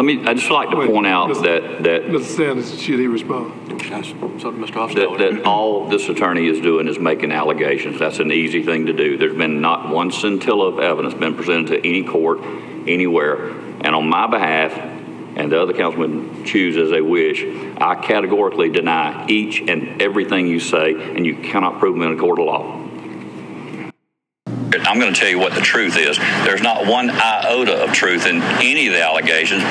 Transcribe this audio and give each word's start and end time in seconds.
Let 0.00 0.06
me, 0.06 0.26
I'd 0.26 0.38
just 0.38 0.50
like 0.50 0.70
to 0.70 0.76
Wait, 0.78 0.88
point 0.88 1.06
out 1.06 1.28
Mr. 1.28 1.42
that, 1.42 1.82
that, 1.82 2.02
Mr. 2.04 2.24
Sanders, 2.24 2.80
should 2.80 3.00
he 3.00 3.06
respond? 3.06 3.68
That's 3.68 4.08
something 4.08 4.64
Mr. 4.64 4.94
that, 4.94 4.96
Hofstadter. 4.96 5.18
that 5.18 5.44
all 5.44 5.88
this 5.90 6.08
attorney 6.08 6.46
is 6.48 6.58
doing 6.62 6.88
is 6.88 6.98
making 6.98 7.32
allegations. 7.32 7.98
That's 7.98 8.18
an 8.18 8.32
easy 8.32 8.62
thing 8.62 8.86
to 8.86 8.94
do. 8.94 9.18
There's 9.18 9.36
been 9.36 9.60
not 9.60 9.90
one 9.90 10.10
scintilla 10.10 10.68
of 10.68 10.78
evidence 10.78 11.12
been 11.12 11.34
presented 11.34 11.82
to 11.82 11.86
any 11.86 12.02
court, 12.02 12.38
anywhere. 12.88 13.50
And 13.50 13.88
on 13.88 14.08
my 14.08 14.26
behalf, 14.26 14.72
and 14.72 15.52
the 15.52 15.60
other 15.60 15.74
councilmen 15.74 16.46
choose 16.46 16.78
as 16.78 16.88
they 16.88 17.02
wish, 17.02 17.44
I 17.78 17.94
categorically 17.96 18.70
deny 18.70 19.26
each 19.28 19.60
and 19.60 20.00
everything 20.00 20.46
you 20.46 20.60
say, 20.60 20.94
and 20.94 21.26
you 21.26 21.36
cannot 21.36 21.78
prove 21.78 21.94
them 21.94 22.10
in 22.10 22.18
a 22.18 22.18
court 22.18 22.38
of 22.38 22.46
law. 22.46 22.79
I'm 24.90 24.98
going 24.98 25.14
to 25.14 25.20
tell 25.20 25.28
you 25.28 25.38
what 25.38 25.54
the 25.54 25.60
truth 25.60 25.96
is. 25.96 26.18
There's 26.18 26.62
not 26.62 26.84
one 26.84 27.10
iota 27.10 27.84
of 27.84 27.92
truth 27.92 28.26
in 28.26 28.42
any 28.42 28.88
of 28.88 28.92
the 28.92 29.00
allegations. 29.00 29.62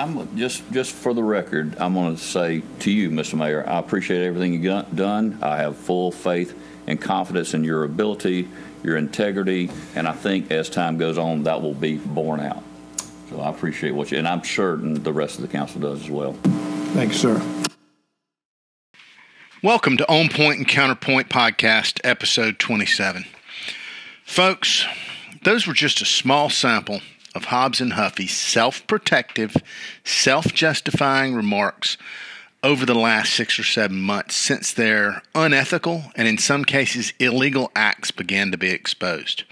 I'm 0.00 0.34
just 0.34 0.62
just 0.72 0.94
for 0.94 1.12
the 1.12 1.22
record, 1.22 1.76
I'm 1.78 1.92
going 1.92 2.16
to 2.16 2.22
say 2.22 2.62
to 2.78 2.90
you, 2.90 3.10
Mr. 3.10 3.34
Mayor, 3.34 3.68
I 3.68 3.78
appreciate 3.78 4.24
everything 4.24 4.54
you've 4.54 4.96
done. 4.96 5.38
I 5.42 5.58
have 5.58 5.76
full 5.76 6.10
faith 6.10 6.58
and 6.86 6.98
confidence 6.98 7.52
in 7.52 7.64
your 7.64 7.84
ability, 7.84 8.48
your 8.82 8.96
integrity, 8.96 9.68
and 9.94 10.08
I 10.08 10.12
think 10.12 10.50
as 10.50 10.70
time 10.70 10.96
goes 10.96 11.18
on, 11.18 11.42
that 11.42 11.60
will 11.60 11.74
be 11.74 11.98
borne 11.98 12.40
out. 12.40 12.62
So 13.28 13.40
I 13.40 13.50
appreciate 13.50 13.90
what 13.90 14.10
you, 14.10 14.16
and 14.16 14.26
I'm 14.26 14.42
certain 14.42 15.02
the 15.02 15.12
rest 15.12 15.34
of 15.34 15.42
the 15.42 15.48
council 15.48 15.82
does 15.82 16.04
as 16.04 16.10
well. 16.10 16.32
Thank 16.94 17.12
you, 17.12 17.18
sir. 17.18 17.64
Welcome 19.62 19.98
to 19.98 20.10
On 20.10 20.30
Point 20.30 20.56
and 20.56 20.66
Counterpoint 20.66 21.28
Podcast, 21.28 22.00
episode 22.04 22.58
27. 22.58 23.26
Folks, 24.24 24.86
those 25.44 25.66
were 25.66 25.74
just 25.74 26.00
a 26.00 26.06
small 26.06 26.48
sample 26.48 27.02
of 27.34 27.46
Hobbs 27.46 27.80
and 27.80 27.94
Huffy's 27.94 28.36
self 28.36 28.86
protective, 28.86 29.56
self 30.04 30.52
justifying 30.52 31.34
remarks 31.34 31.96
over 32.62 32.84
the 32.84 32.94
last 32.94 33.32
six 33.32 33.58
or 33.58 33.64
seven 33.64 34.00
months 34.00 34.36
since 34.36 34.72
their 34.72 35.22
unethical 35.34 36.04
and 36.14 36.28
in 36.28 36.38
some 36.38 36.64
cases 36.64 37.12
illegal 37.18 37.70
acts 37.74 38.10
began 38.10 38.50
to 38.50 38.58
be 38.58 38.70
exposed. 38.70 39.44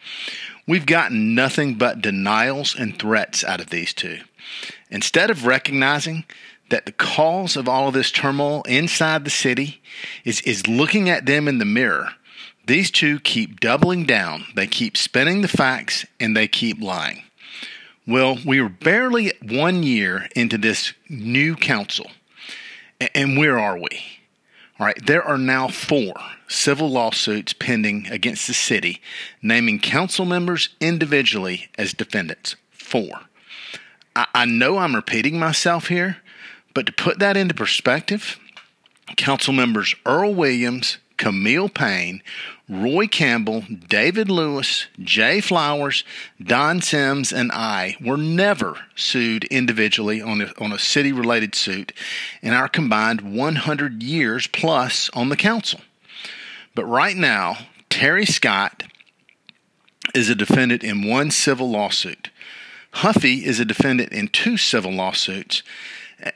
We've 0.67 0.87
gotten 0.87 1.35
nothing 1.35 1.77
but 1.77 2.03
denials 2.03 2.75
and 2.75 2.99
threats 2.99 3.43
out 3.43 3.61
of 3.61 3.71
these 3.71 3.95
two. 3.95 4.21
Instead 4.91 5.31
of 5.31 5.47
recognizing 5.47 6.25
that 6.69 6.85
the 6.85 6.93
cause 6.93 7.57
of 7.57 7.69
all 7.69 7.89
of 7.89 7.95
this 7.95 8.11
turmoil 8.11 8.63
inside 8.65 9.25
the 9.25 9.31
city 9.31 9.81
is, 10.25 10.43
is 10.43 10.69
looking 10.69 11.09
at 11.09 11.25
them 11.25 11.49
in 11.49 11.57
the 11.57 11.65
mirror, 11.65 12.11
these 12.67 12.91
two 12.91 13.19
keep 13.21 13.61
doubling 13.61 14.05
down. 14.05 14.45
They 14.55 14.67
keep 14.67 14.99
spinning 14.99 15.41
the 15.41 15.49
facts 15.49 16.05
and 16.21 16.37
they 16.37 16.49
keep 16.49 16.83
lying. 16.83 17.23
Well, 18.09 18.39
we 18.43 18.59
are 18.59 18.71
barely 18.71 19.35
one 19.43 19.83
year 19.83 20.29
into 20.35 20.57
this 20.57 20.95
new 21.11 21.55
council. 21.55 22.07
And 23.15 23.37
where 23.37 23.59
are 23.59 23.77
we? 23.77 24.01
All 24.81 24.87
right, 24.87 24.97
there 25.05 25.23
are 25.23 25.37
now 25.37 25.69
four 25.69 26.15
civil 26.49 26.89
lawsuits 26.89 27.53
pending 27.53 28.07
against 28.07 28.47
the 28.47 28.55
city, 28.55 29.03
naming 29.43 29.79
council 29.79 30.25
members 30.25 30.71
individually 30.81 31.69
as 31.77 31.93
defendants. 31.93 32.57
Four. 32.71 33.11
I, 34.17 34.27
I 34.35 34.45
know 34.47 34.79
I'm 34.79 34.97
repeating 34.97 35.39
myself 35.39 35.89
here, 35.89 36.17
but 36.73 36.87
to 36.87 36.93
put 36.93 37.19
that 37.19 37.37
into 37.37 37.53
perspective, 37.53 38.39
council 39.19 39.53
members 39.53 39.95
Earl 40.07 40.33
Williams, 40.33 40.97
Camille 41.19 41.69
Payne, 41.69 42.23
Roy 42.69 43.07
Campbell, 43.07 43.65
David 43.89 44.31
Lewis, 44.31 44.87
Jay 45.01 45.41
Flowers, 45.41 46.05
Don 46.43 46.81
Sims, 46.81 47.33
and 47.33 47.53
I 47.53 47.97
were 48.01 48.17
never 48.17 48.79
sued 48.95 49.45
individually 49.45 50.23
on 50.23 50.41
a, 50.41 50.53
on 50.59 50.73
a 50.73 50.79
city 50.79 51.13
related 51.13 51.55
suit 51.55 51.93
in 52.41 52.55
our 52.55 52.69
combined 52.69 53.35
100 53.35 54.03
years 54.03 54.47
plus 54.47 55.11
on 55.13 55.29
the 55.29 55.37
council. 55.37 55.81
But 56.75 56.87
right 56.87 57.17
now, 57.17 57.59
Terry 57.91 58.27
Scott 58.27 58.85
is 60.15 60.31
a 60.31 60.35
defendant 60.35 60.85
in 60.85 61.07
one 61.07 61.31
civil 61.31 61.71
lawsuit. 61.71 62.31
Huffy 62.93 63.45
is 63.45 63.61
a 63.61 63.65
defendant 63.65 64.13
in 64.13 64.29
two 64.29 64.57
civil 64.57 64.93
lawsuits. 64.93 65.63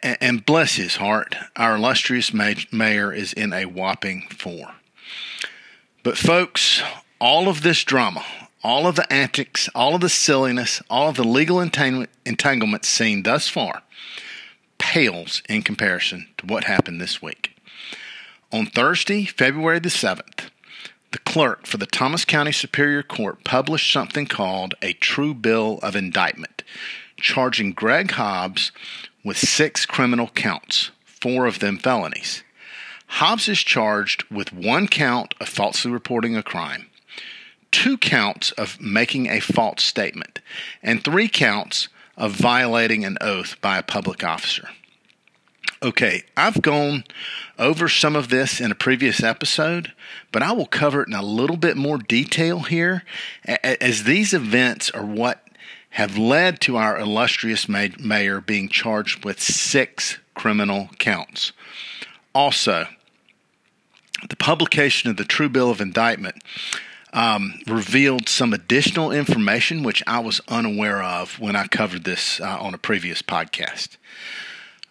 And 0.03 0.47
bless 0.47 0.76
his 0.76 0.97
heart, 0.97 1.37
our 1.56 1.76
illustrious 1.76 2.32
mayor 2.32 3.12
is 3.12 3.32
in 3.32 3.53
a 3.53 3.65
whopping 3.65 4.28
four. 4.31 4.75
But, 6.03 6.16
folks, 6.16 6.82
all 7.20 7.48
of 7.48 7.62
this 7.62 7.82
drama, 7.82 8.25
all 8.62 8.87
of 8.87 8.97
the 8.97 9.12
antics, 9.12 9.69
all 9.75 9.94
of 9.97 10.00
the 10.00 10.09
silliness, 10.09 10.82
all 10.88 11.09
of 11.09 11.16
the 11.16 11.25
legal 11.25 11.60
entanglements 11.60 12.88
seen 12.88 13.25
thus 13.25 13.48
far 13.48 13.82
pales 14.78 15.42
in 15.48 15.62
comparison 15.62 16.28
to 16.38 16.47
what 16.47 16.65
happened 16.65 17.00
this 17.00 17.22
week. 17.22 17.56
On 18.53 18.66
Thursday, 18.66 19.25
February 19.25 19.78
the 19.78 19.88
7th, 19.88 20.50
the 21.12 21.19
clerk 21.19 21.66
for 21.66 21.76
the 21.76 21.87
Thomas 21.87 22.25
County 22.25 22.53
Superior 22.53 23.03
Court 23.03 23.44
published 23.44 23.92
something 23.92 24.26
called 24.26 24.75
a 24.82 24.92
true 24.94 25.34
bill 25.34 25.78
of 25.82 25.94
indictment, 25.94 26.62
charging 27.16 27.72
Greg 27.72 28.10
Hobbs 28.12 28.72
with 29.24 29.39
six 29.39 29.86
criminal 29.86 30.28
counts, 30.28 30.91
four 31.04 31.47
of 31.47 31.59
them 31.60 31.78
felonies. 31.78 32.42
Hobbs 33.07 33.48
is 33.48 33.60
charged 33.60 34.24
with 34.30 34.53
one 34.53 34.89
count 34.89 35.34
of 35.41 35.48
falsely 35.48 35.91
reporting 35.91 36.36
a 36.36 36.42
crime, 36.42 36.86
two 37.71 37.98
counts 37.98 38.53
of 38.53 38.80
making 38.80 39.27
a 39.28 39.41
false 39.41 39.84
statement, 39.84 40.41
and 40.83 41.04
three 41.04 41.28
counts 41.28 41.89
of 42.16 42.33
violating 42.33 43.04
an 43.04 43.19
oath 43.21 43.60
by 43.60 43.78
a 43.78 43.83
public 43.83 44.24
officer. 44.24 44.69
Okay, 45.83 46.22
I've 46.36 46.63
gone 46.63 47.04
over 47.59 47.89
some 47.89 48.15
of 48.15 48.28
this 48.28 48.60
in 48.60 48.71
a 48.71 48.77
previous 48.77 49.22
episode, 49.22 49.92
but 50.30 50.42
I 50.42 50.53
will 50.53 50.66
cover 50.66 51.03
it 51.03 51.09
in 51.09 51.15
a 51.15 51.22
little 51.22 51.57
bit 51.57 51.77
more 51.77 51.98
detail 51.98 52.60
here, 52.60 53.03
as 53.45 54.04
these 54.04 54.33
events 54.33 54.91
are 54.91 55.04
what 55.04 55.45
have 55.92 56.16
led 56.16 56.60
to 56.60 56.77
our 56.77 56.98
illustrious 56.98 57.68
ma- 57.68 57.89
mayor 57.98 58.41
being 58.41 58.68
charged 58.68 59.24
with 59.24 59.41
six 59.41 60.18
criminal 60.34 60.89
counts. 60.98 61.53
Also, 62.34 62.86
the 64.28 64.36
publication 64.36 65.10
of 65.10 65.16
the 65.16 65.24
True 65.24 65.48
Bill 65.48 65.71
of 65.71 65.80
Indictment 65.80 66.42
um, 67.12 67.60
revealed 67.66 68.28
some 68.28 68.54
additional 68.54 69.12
information 69.12 69.83
which 69.83 70.03
I 70.06 70.21
was 70.21 70.41
unaware 70.48 71.03
of 71.03 71.39
when 71.39 71.56
I 71.56 71.66
covered 71.66 72.04
this 72.04 72.41
uh, 72.41 72.59
on 72.59 72.72
a 72.72 72.78
previous 72.78 73.21
podcast. 73.21 73.97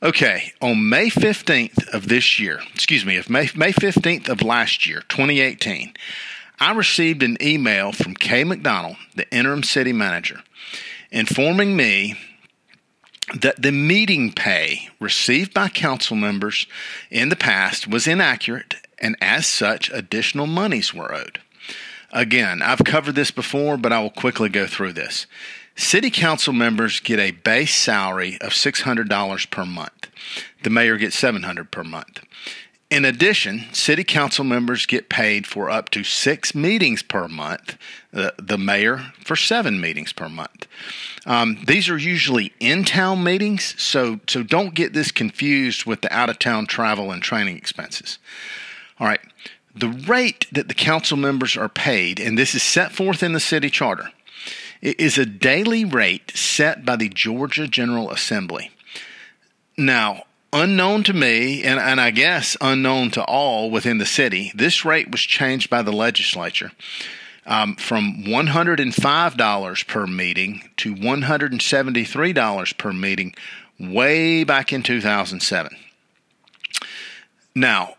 Okay, 0.03 0.53
on 0.61 0.89
May 0.89 1.09
15th 1.09 1.87
of 1.89 2.07
this 2.09 2.39
year, 2.39 2.59
excuse 2.73 3.05
me, 3.05 3.17
of 3.17 3.29
May, 3.29 3.49
May 3.55 3.71
15th 3.71 4.29
of 4.29 4.41
last 4.41 4.87
year, 4.87 5.01
2018, 5.09 5.93
I 6.59 6.73
received 6.73 7.23
an 7.23 7.37
email 7.41 7.91
from 7.91 8.13
Kay 8.13 8.43
McDonald, 8.43 8.97
the 9.15 9.31
interim 9.35 9.63
city 9.63 9.93
manager, 9.93 10.43
informing 11.11 11.75
me 11.75 12.15
that 13.35 13.61
the 13.61 13.71
meeting 13.71 14.31
pay 14.33 14.89
received 14.99 15.53
by 15.53 15.69
council 15.69 16.15
members 16.15 16.67
in 17.09 17.29
the 17.29 17.35
past 17.35 17.87
was 17.87 18.07
inaccurate, 18.07 18.75
and 18.99 19.15
as 19.21 19.45
such, 19.45 19.89
additional 19.91 20.47
monies 20.47 20.93
were 20.93 21.13
owed. 21.13 21.39
Again, 22.11 22.61
I've 22.61 22.83
covered 22.83 23.15
this 23.15 23.31
before, 23.31 23.77
but 23.77 23.93
I 23.93 24.01
will 24.01 24.09
quickly 24.09 24.49
go 24.49 24.67
through 24.67 24.93
this. 24.93 25.27
City 25.75 26.11
council 26.11 26.51
members 26.51 26.99
get 26.99 27.19
a 27.19 27.31
base 27.31 27.73
salary 27.73 28.37
of 28.41 28.51
$600 28.51 29.49
per 29.49 29.65
month. 29.65 30.09
The 30.63 30.69
mayor 30.69 30.97
gets 30.97 31.17
700 31.17 31.71
per 31.71 31.83
month. 31.83 32.21
In 32.91 33.05
addition, 33.05 33.67
city 33.71 34.03
council 34.03 34.43
members 34.43 34.85
get 34.85 35.07
paid 35.07 35.47
for 35.47 35.69
up 35.69 35.89
to 35.91 36.03
six 36.03 36.53
meetings 36.53 37.01
per 37.01 37.29
month, 37.29 37.77
the, 38.11 38.33
the 38.37 38.57
mayor 38.57 39.13
for 39.23 39.37
seven 39.37 39.79
meetings 39.79 40.11
per 40.11 40.27
month. 40.27 40.67
Um, 41.25 41.63
these 41.65 41.87
are 41.87 41.97
usually 41.97 42.51
in 42.59 42.83
town 42.83 43.23
meetings, 43.23 43.81
so, 43.81 44.19
so 44.27 44.43
don't 44.43 44.73
get 44.73 44.91
this 44.91 45.09
confused 45.09 45.85
with 45.85 46.01
the 46.01 46.13
out 46.13 46.29
of 46.29 46.37
town 46.37 46.65
travel 46.65 47.11
and 47.11 47.23
training 47.23 47.55
expenses. 47.55 48.19
All 48.99 49.07
right, 49.07 49.21
the 49.73 49.87
rate 49.87 50.47
that 50.51 50.67
the 50.67 50.73
council 50.73 51.15
members 51.15 51.55
are 51.55 51.69
paid, 51.69 52.19
and 52.19 52.37
this 52.37 52.53
is 52.53 52.61
set 52.61 52.91
forth 52.91 53.23
in 53.23 53.31
the 53.31 53.39
city 53.39 53.69
charter, 53.69 54.11
is 54.81 55.17
a 55.17 55.25
daily 55.25 55.85
rate 55.85 56.35
set 56.35 56.83
by 56.83 56.97
the 56.97 57.07
Georgia 57.07 57.69
General 57.69 58.11
Assembly. 58.11 58.69
Now, 59.77 60.23
unknown 60.53 61.03
to 61.03 61.13
me, 61.13 61.63
and, 61.63 61.79
and 61.79 61.99
I 61.99 62.11
guess 62.11 62.57
unknown 62.61 63.11
to 63.11 63.23
all 63.23 63.69
within 63.69 63.97
the 63.97 64.05
city, 64.05 64.51
this 64.55 64.85
rate 64.85 65.11
was 65.11 65.21
changed 65.21 65.69
by 65.69 65.81
the 65.81 65.91
legislature 65.93 66.71
um, 67.45 67.75
from 67.75 68.23
$105 68.23 69.87
per 69.87 70.07
meeting 70.07 70.69
to 70.77 70.95
$173 70.95 72.77
per 72.77 72.93
meeting 72.93 73.33
way 73.79 74.43
back 74.43 74.71
in 74.71 74.83
2007. 74.83 75.75
Now, 77.55 77.95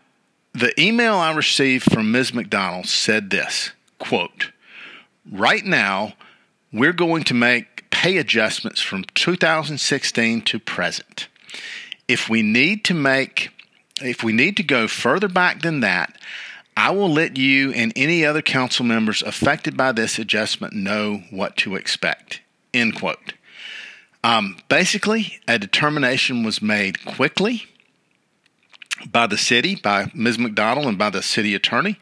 the 0.53 0.79
email 0.79 1.15
I 1.15 1.33
received 1.33 1.91
from 1.91 2.11
Ms. 2.11 2.33
McDonald 2.33 2.87
said 2.87 3.29
this 3.29 3.71
quote, 3.99 4.51
Right 5.31 5.65
now, 5.65 6.13
we're 6.71 6.93
going 6.93 7.23
to 7.25 7.33
make 7.33 7.89
pay 7.89 8.17
adjustments 8.17 8.81
from 8.81 9.05
2016 9.15 10.41
to 10.41 10.59
present. 10.59 11.27
If 12.07 12.29
we 12.29 12.41
need 12.41 12.83
to 12.85 12.93
make, 12.93 13.51
if 14.01 14.23
we 14.23 14.33
need 14.33 14.57
to 14.57 14.63
go 14.63 14.87
further 14.87 15.27
back 15.27 15.61
than 15.61 15.79
that, 15.81 16.17
I 16.75 16.91
will 16.91 17.09
let 17.09 17.37
you 17.37 17.71
and 17.71 17.93
any 17.95 18.25
other 18.25 18.41
council 18.41 18.85
members 18.85 19.21
affected 19.21 19.77
by 19.77 19.91
this 19.91 20.17
adjustment 20.17 20.73
know 20.73 21.23
what 21.29 21.55
to 21.57 21.75
expect. 21.75 22.41
End 22.73 22.95
quote. 22.95 23.33
Um, 24.23 24.57
basically, 24.69 25.39
a 25.47 25.59
determination 25.59 26.43
was 26.43 26.61
made 26.61 27.05
quickly 27.05 27.65
by 29.11 29.27
the 29.27 29.37
city, 29.37 29.75
by 29.75 30.09
Ms. 30.13 30.39
McDonald, 30.39 30.87
and 30.87 30.97
by 30.97 31.09
the 31.09 31.21
city 31.21 31.53
attorney 31.53 31.97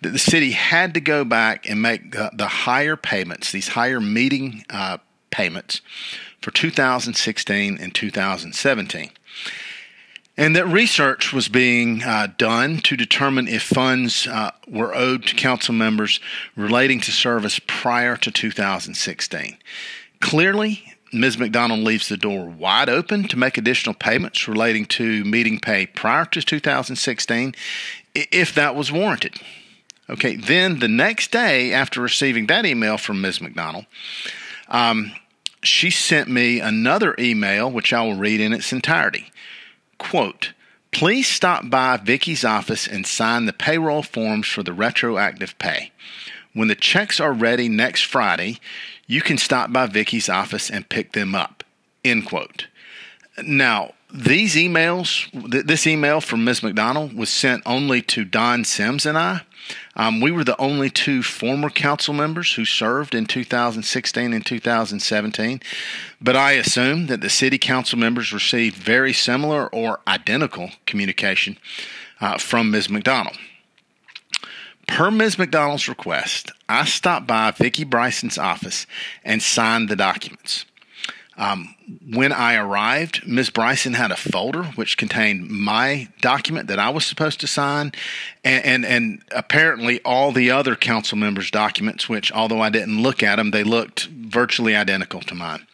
that 0.00 0.10
the 0.10 0.18
city 0.18 0.52
had 0.52 0.94
to 0.94 1.00
go 1.00 1.24
back 1.24 1.68
and 1.68 1.82
make 1.82 2.12
the, 2.12 2.30
the 2.32 2.46
higher 2.46 2.96
payments, 2.96 3.50
these 3.50 3.68
higher 3.68 4.00
meeting 4.00 4.64
uh, 4.70 4.98
payments 5.30 5.80
for 6.40 6.50
2016 6.52 7.78
and 7.78 7.94
2017 7.94 9.10
and 10.38 10.54
that 10.54 10.66
research 10.66 11.32
was 11.32 11.48
being 11.48 12.04
uh, 12.04 12.28
done 12.38 12.78
to 12.78 12.96
determine 12.96 13.48
if 13.48 13.64
funds 13.64 14.28
uh, 14.28 14.52
were 14.68 14.94
owed 14.94 15.26
to 15.26 15.34
council 15.34 15.74
members 15.74 16.20
relating 16.54 17.00
to 17.00 17.10
service 17.10 17.60
prior 17.66 18.16
to 18.16 18.30
2016. 18.30 19.56
Clearly, 20.20 20.94
Ms. 21.12 21.38
McDonald 21.38 21.80
leaves 21.80 22.08
the 22.08 22.16
door 22.16 22.48
wide 22.48 22.88
open 22.88 23.26
to 23.28 23.36
make 23.36 23.58
additional 23.58 23.94
payments 23.94 24.46
relating 24.46 24.86
to 24.86 25.24
meeting 25.24 25.58
pay 25.58 25.86
prior 25.86 26.24
to 26.26 26.40
2016 26.40 27.54
if 28.14 28.54
that 28.54 28.76
was 28.76 28.92
warranted. 28.92 29.40
Okay, 30.10 30.36
then 30.36 30.78
the 30.78 30.88
next 30.88 31.32
day 31.32 31.72
after 31.72 32.00
receiving 32.00 32.46
that 32.46 32.64
email 32.64 32.96
from 32.96 33.20
Ms. 33.20 33.40
McDonald, 33.40 33.86
um, 34.68 35.12
she 35.62 35.90
sent 35.90 36.28
me 36.28 36.60
another 36.60 37.14
email, 37.18 37.70
which 37.70 37.92
I 37.92 38.02
will 38.02 38.14
read 38.14 38.40
in 38.40 38.52
its 38.52 38.72
entirety. 38.72 39.30
Quote, 39.98 40.52
Please 40.90 41.28
stop 41.28 41.68
by 41.68 41.96
Vicki's 41.98 42.44
office 42.44 42.86
and 42.86 43.06
sign 43.06 43.44
the 43.44 43.52
payroll 43.52 44.02
forms 44.02 44.46
for 44.46 44.62
the 44.62 44.72
retroactive 44.72 45.58
pay. 45.58 45.92
When 46.54 46.68
the 46.68 46.74
checks 46.74 47.20
are 47.20 47.32
ready 47.32 47.68
next 47.68 48.02
Friday, 48.02 48.58
you 49.06 49.20
can 49.20 49.38
stop 49.38 49.72
by 49.72 49.86
Vicki's 49.86 50.28
office 50.28 50.70
and 50.70 50.88
pick 50.88 51.12
them 51.12 51.34
up. 51.34 51.62
End 52.04 52.26
quote. 52.26 52.68
Now, 53.42 53.92
these 54.12 54.54
emails, 54.54 55.28
this 55.64 55.86
email 55.86 56.20
from 56.20 56.44
Ms. 56.44 56.62
McDonald 56.62 57.12
was 57.12 57.28
sent 57.28 57.62
only 57.66 58.00
to 58.02 58.24
Don 58.24 58.64
Sims 58.64 59.04
and 59.04 59.18
I. 59.18 59.42
Um, 59.96 60.20
we 60.20 60.30
were 60.30 60.44
the 60.44 60.58
only 60.58 60.88
two 60.88 61.22
former 61.22 61.68
council 61.68 62.14
members 62.14 62.54
who 62.54 62.64
served 62.64 63.14
in 63.14 63.26
2016 63.26 64.32
and 64.32 64.46
2017, 64.46 65.60
but 66.20 66.36
I 66.36 66.52
assume 66.52 67.06
that 67.08 67.20
the 67.20 67.28
city 67.28 67.58
council 67.58 67.98
members 67.98 68.32
received 68.32 68.76
very 68.76 69.12
similar 69.12 69.68
or 69.68 70.00
identical 70.06 70.70
communication 70.86 71.58
uh, 72.20 72.38
from 72.38 72.70
Ms. 72.70 72.88
McDonald. 72.88 73.36
Per 74.86 75.10
Ms. 75.10 75.38
McDonald's 75.38 75.88
request, 75.88 76.50
I 76.66 76.86
stopped 76.86 77.26
by 77.26 77.50
Vicki 77.50 77.84
Bryson's 77.84 78.38
office 78.38 78.86
and 79.22 79.42
signed 79.42 79.90
the 79.90 79.96
documents. 79.96 80.64
Um, 81.38 81.76
when 82.12 82.32
I 82.32 82.56
arrived, 82.56 83.26
Ms. 83.26 83.50
Bryson 83.50 83.94
had 83.94 84.10
a 84.10 84.16
folder 84.16 84.64
which 84.64 84.98
contained 84.98 85.48
my 85.48 86.08
document 86.20 86.66
that 86.66 86.80
I 86.80 86.90
was 86.90 87.06
supposed 87.06 87.38
to 87.40 87.46
sign, 87.46 87.92
and, 88.42 88.64
and, 88.64 88.84
and 88.84 89.22
apparently 89.30 90.02
all 90.02 90.32
the 90.32 90.50
other 90.50 90.74
council 90.74 91.16
members' 91.16 91.52
documents, 91.52 92.08
which 92.08 92.32
although 92.32 92.60
I 92.60 92.70
didn't 92.70 93.00
look 93.00 93.22
at 93.22 93.36
them, 93.36 93.52
they 93.52 93.62
looked 93.62 94.06
virtually 94.06 94.74
identical 94.74 95.20
to 95.20 95.34
mine. 95.34 95.64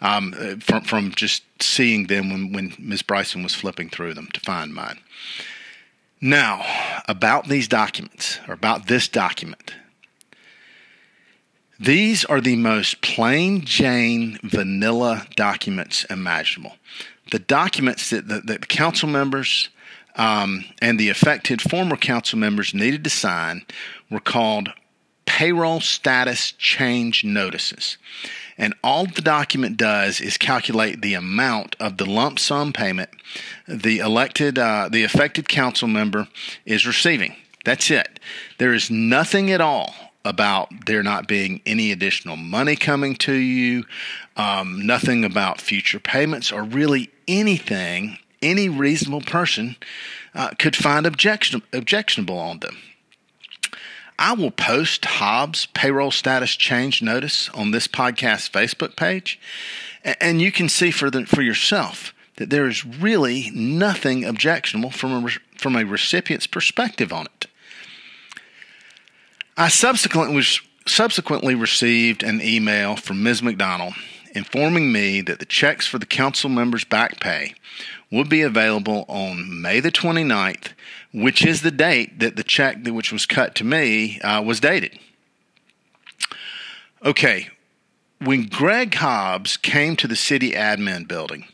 Um, 0.00 0.60
from 0.60 0.84
from 0.84 1.10
just 1.10 1.42
seeing 1.60 2.06
them 2.06 2.30
when 2.30 2.52
when 2.52 2.72
Ms. 2.78 3.02
Bryson 3.02 3.42
was 3.42 3.56
flipping 3.56 3.90
through 3.90 4.14
them 4.14 4.28
to 4.32 4.38
find 4.38 4.72
mine. 4.72 5.00
Now, 6.20 6.64
about 7.08 7.48
these 7.48 7.66
documents, 7.66 8.38
or 8.46 8.54
about 8.54 8.86
this 8.86 9.08
document, 9.08 9.74
these 11.78 12.24
are 12.24 12.40
the 12.40 12.56
most 12.56 13.00
plain 13.02 13.64
Jane 13.64 14.38
vanilla 14.42 15.26
documents 15.36 16.04
imaginable. 16.04 16.76
The 17.30 17.38
documents 17.38 18.10
that 18.10 18.26
the, 18.26 18.40
the 18.40 18.58
council 18.58 19.08
members 19.08 19.68
um, 20.16 20.64
and 20.82 20.98
the 20.98 21.08
affected 21.08 21.62
former 21.62 21.96
council 21.96 22.38
members 22.38 22.74
needed 22.74 23.04
to 23.04 23.10
sign 23.10 23.64
were 24.10 24.20
called 24.20 24.72
payroll 25.24 25.80
status 25.80 26.52
change 26.52 27.22
notices. 27.22 27.96
And 28.56 28.74
all 28.82 29.06
the 29.06 29.22
document 29.22 29.76
does 29.76 30.20
is 30.20 30.36
calculate 30.36 31.00
the 31.00 31.14
amount 31.14 31.76
of 31.78 31.96
the 31.98 32.06
lump 32.06 32.40
sum 32.40 32.72
payment 32.72 33.10
the 33.68 33.98
elected, 33.98 34.58
uh, 34.58 34.88
the 34.90 35.04
affected 35.04 35.48
council 35.48 35.86
member 35.86 36.26
is 36.64 36.86
receiving. 36.86 37.36
That's 37.64 37.90
it. 37.90 38.18
There 38.56 38.72
is 38.72 38.90
nothing 38.90 39.52
at 39.52 39.60
all 39.60 39.94
about 40.24 40.68
there 40.86 41.02
not 41.02 41.28
being 41.28 41.60
any 41.64 41.92
additional 41.92 42.36
money 42.36 42.76
coming 42.76 43.14
to 43.16 43.32
you, 43.32 43.84
um, 44.36 44.84
nothing 44.86 45.24
about 45.24 45.60
future 45.60 46.00
payments, 46.00 46.52
or 46.52 46.62
really 46.62 47.10
anything 47.26 48.18
any 48.42 48.68
reasonable 48.68 49.20
person 49.20 49.76
uh, 50.34 50.50
could 50.58 50.76
find 50.76 51.06
objection, 51.06 51.62
objectionable 51.72 52.38
on 52.38 52.60
them. 52.60 52.76
I 54.18 54.32
will 54.32 54.50
post 54.50 55.04
Hobbs 55.04 55.66
payroll 55.66 56.10
status 56.10 56.56
change 56.56 57.02
notice 57.02 57.48
on 57.50 57.70
this 57.70 57.86
podcast 57.86 58.50
Facebook 58.50 58.96
page, 58.96 59.38
and 60.20 60.40
you 60.40 60.50
can 60.50 60.68
see 60.68 60.90
for 60.90 61.10
the, 61.10 61.24
for 61.26 61.42
yourself 61.42 62.14
that 62.36 62.50
there 62.50 62.68
is 62.68 62.84
really 62.84 63.50
nothing 63.52 64.24
objectionable 64.24 64.90
from 64.90 65.26
a, 65.26 65.30
from 65.56 65.76
a 65.76 65.84
recipient's 65.84 66.46
perspective 66.46 67.12
on 67.12 67.26
it. 67.26 67.47
I 69.60 69.66
subsequently, 69.66 70.44
subsequently 70.86 71.56
received 71.56 72.22
an 72.22 72.40
email 72.40 72.94
from 72.94 73.24
Ms. 73.24 73.42
McDonald 73.42 73.94
informing 74.32 74.92
me 74.92 75.20
that 75.22 75.40
the 75.40 75.44
checks 75.44 75.84
for 75.84 75.98
the 75.98 76.06
council 76.06 76.48
members' 76.48 76.84
back 76.84 77.18
pay 77.18 77.54
would 78.08 78.28
be 78.28 78.42
available 78.42 79.04
on 79.08 79.60
May 79.60 79.80
the 79.80 79.90
29th, 79.90 80.74
which 81.12 81.44
is 81.44 81.62
the 81.62 81.72
date 81.72 82.20
that 82.20 82.36
the 82.36 82.44
check 82.44 82.86
which 82.86 83.10
was 83.10 83.26
cut 83.26 83.56
to 83.56 83.64
me 83.64 84.20
uh, 84.20 84.40
was 84.40 84.60
dated. 84.60 84.96
Okay, 87.04 87.48
when 88.20 88.46
Greg 88.46 88.94
Hobbs 88.94 89.56
came 89.56 89.96
to 89.96 90.06
the 90.06 90.14
city 90.14 90.52
admin 90.52 91.08
building 91.08 91.46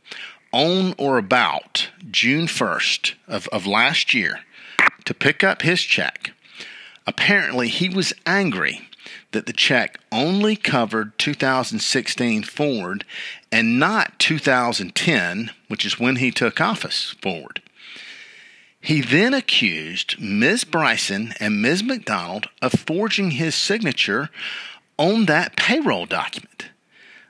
on 0.52 0.94
or 0.98 1.16
about 1.16 1.88
June 2.10 2.48
1st 2.48 3.14
of, 3.28 3.48
of 3.48 3.66
last 3.66 4.12
year 4.12 4.40
to 5.06 5.14
pick 5.14 5.42
up 5.42 5.62
his 5.62 5.80
check, 5.80 6.33
Apparently, 7.06 7.68
he 7.68 7.88
was 7.88 8.12
angry 8.26 8.88
that 9.32 9.46
the 9.46 9.52
check 9.52 9.98
only 10.10 10.56
covered 10.56 11.18
2016 11.18 12.42
forward 12.44 13.04
and 13.52 13.78
not 13.78 14.18
2010, 14.18 15.50
which 15.68 15.84
is 15.84 15.98
when 15.98 16.16
he 16.16 16.30
took 16.30 16.60
office 16.60 17.14
forward. 17.20 17.60
He 18.80 19.00
then 19.00 19.32
accused 19.32 20.20
Ms. 20.20 20.64
Bryson 20.64 21.32
and 21.40 21.62
Ms. 21.62 21.82
McDonald 21.82 22.48
of 22.60 22.72
forging 22.72 23.32
his 23.32 23.54
signature 23.54 24.28
on 24.98 25.26
that 25.26 25.56
payroll 25.56 26.06
document. 26.06 26.68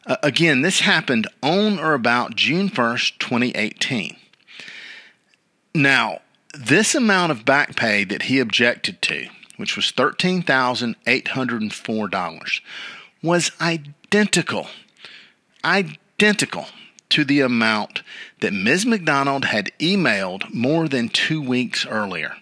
Uh, 0.06 0.16
again, 0.22 0.62
this 0.62 0.80
happened 0.80 1.26
on 1.42 1.78
or 1.78 1.94
about 1.94 2.36
June 2.36 2.68
1st, 2.68 3.18
2018. 3.18 4.16
Now, 5.74 6.20
this 6.52 6.94
amount 6.94 7.32
of 7.32 7.44
back 7.44 7.74
pay 7.76 8.04
that 8.04 8.22
he 8.22 8.38
objected 8.38 9.00
to, 9.02 9.28
which 9.56 9.76
was 9.76 9.92
$13,804, 9.92 12.60
was 13.22 13.52
identical, 13.60 14.66
identical 15.64 16.66
to 17.10 17.24
the 17.24 17.40
amount 17.40 18.02
that 18.40 18.52
Ms. 18.52 18.84
McDonald 18.86 19.44
had 19.46 19.72
emailed 19.78 20.52
more 20.52 20.88
than 20.88 21.08
two 21.08 21.40
weeks 21.40 21.86
earlier. 21.86 22.34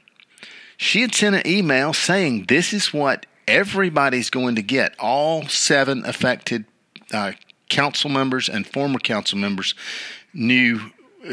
She 0.76 1.02
had 1.02 1.14
sent 1.14 1.36
an 1.36 1.46
email 1.46 1.92
saying 1.92 2.46
this 2.48 2.72
is 2.72 2.92
what 2.92 3.26
everybody's 3.46 4.30
going 4.30 4.56
to 4.56 4.62
get. 4.62 4.98
All 4.98 5.46
seven 5.46 6.04
affected 6.04 6.64
uh, 7.12 7.32
council 7.68 8.10
members 8.10 8.48
and 8.48 8.66
former 8.66 8.98
council 8.98 9.38
members 9.38 9.76
knew 10.32 10.80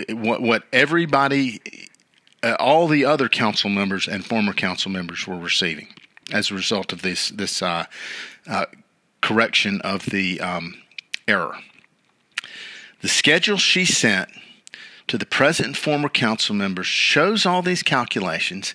what, 0.10 0.42
what 0.42 0.64
everybody, 0.72 1.89
uh, 2.44 2.56
all 2.60 2.88
the 2.88 3.06
other 3.06 3.30
council 3.30 3.70
members 3.70 4.08
and 4.08 4.26
former 4.26 4.54
council 4.54 4.92
members 4.92 5.28
were 5.28 5.38
receiving 5.38 5.88
as 6.32 6.52
a 6.52 6.56
result 6.56 6.94
of 6.94 7.02
this 7.02 7.30
this 7.30 7.62
uh, 7.62 7.86
uh 8.48 8.66
correction 9.22 9.82
of 9.82 10.06
the 10.08 10.40
um, 10.40 10.82
error. 11.28 11.58
The 13.02 13.10
schedule 13.10 13.58
she 13.58 13.86
sent 13.86 14.30
to 15.08 15.18
the 15.18 15.26
present 15.26 15.68
and 15.68 15.78
former 15.78 16.10
council 16.10 16.56
members 16.56 16.88
shows 16.88 17.46
all 17.46 17.62
these 17.62 17.84
calculations 17.84 18.74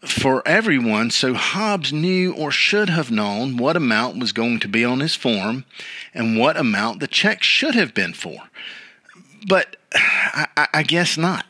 for 0.00 0.46
everyone, 0.46 1.10
so 1.10 1.34
Hobbs 1.34 1.92
knew 1.92 2.34
or 2.34 2.50
should 2.50 2.90
have 2.90 3.10
known 3.10 3.56
what 3.56 3.76
amount 3.76 4.18
was 4.18 4.32
going 4.32 4.60
to 4.60 4.68
be 4.68 4.84
on 4.84 5.00
his 5.00 5.14
form 5.14 5.64
and 6.12 6.38
what 6.38 6.56
amount 6.56 7.00
the 7.00 7.06
check 7.06 7.42
should 7.42 7.74
have 7.74 7.94
been 7.94 8.12
for. 8.12 8.42
But 9.46 9.76
I, 9.94 10.68
I 10.72 10.82
guess 10.82 11.16
not. 11.16 11.46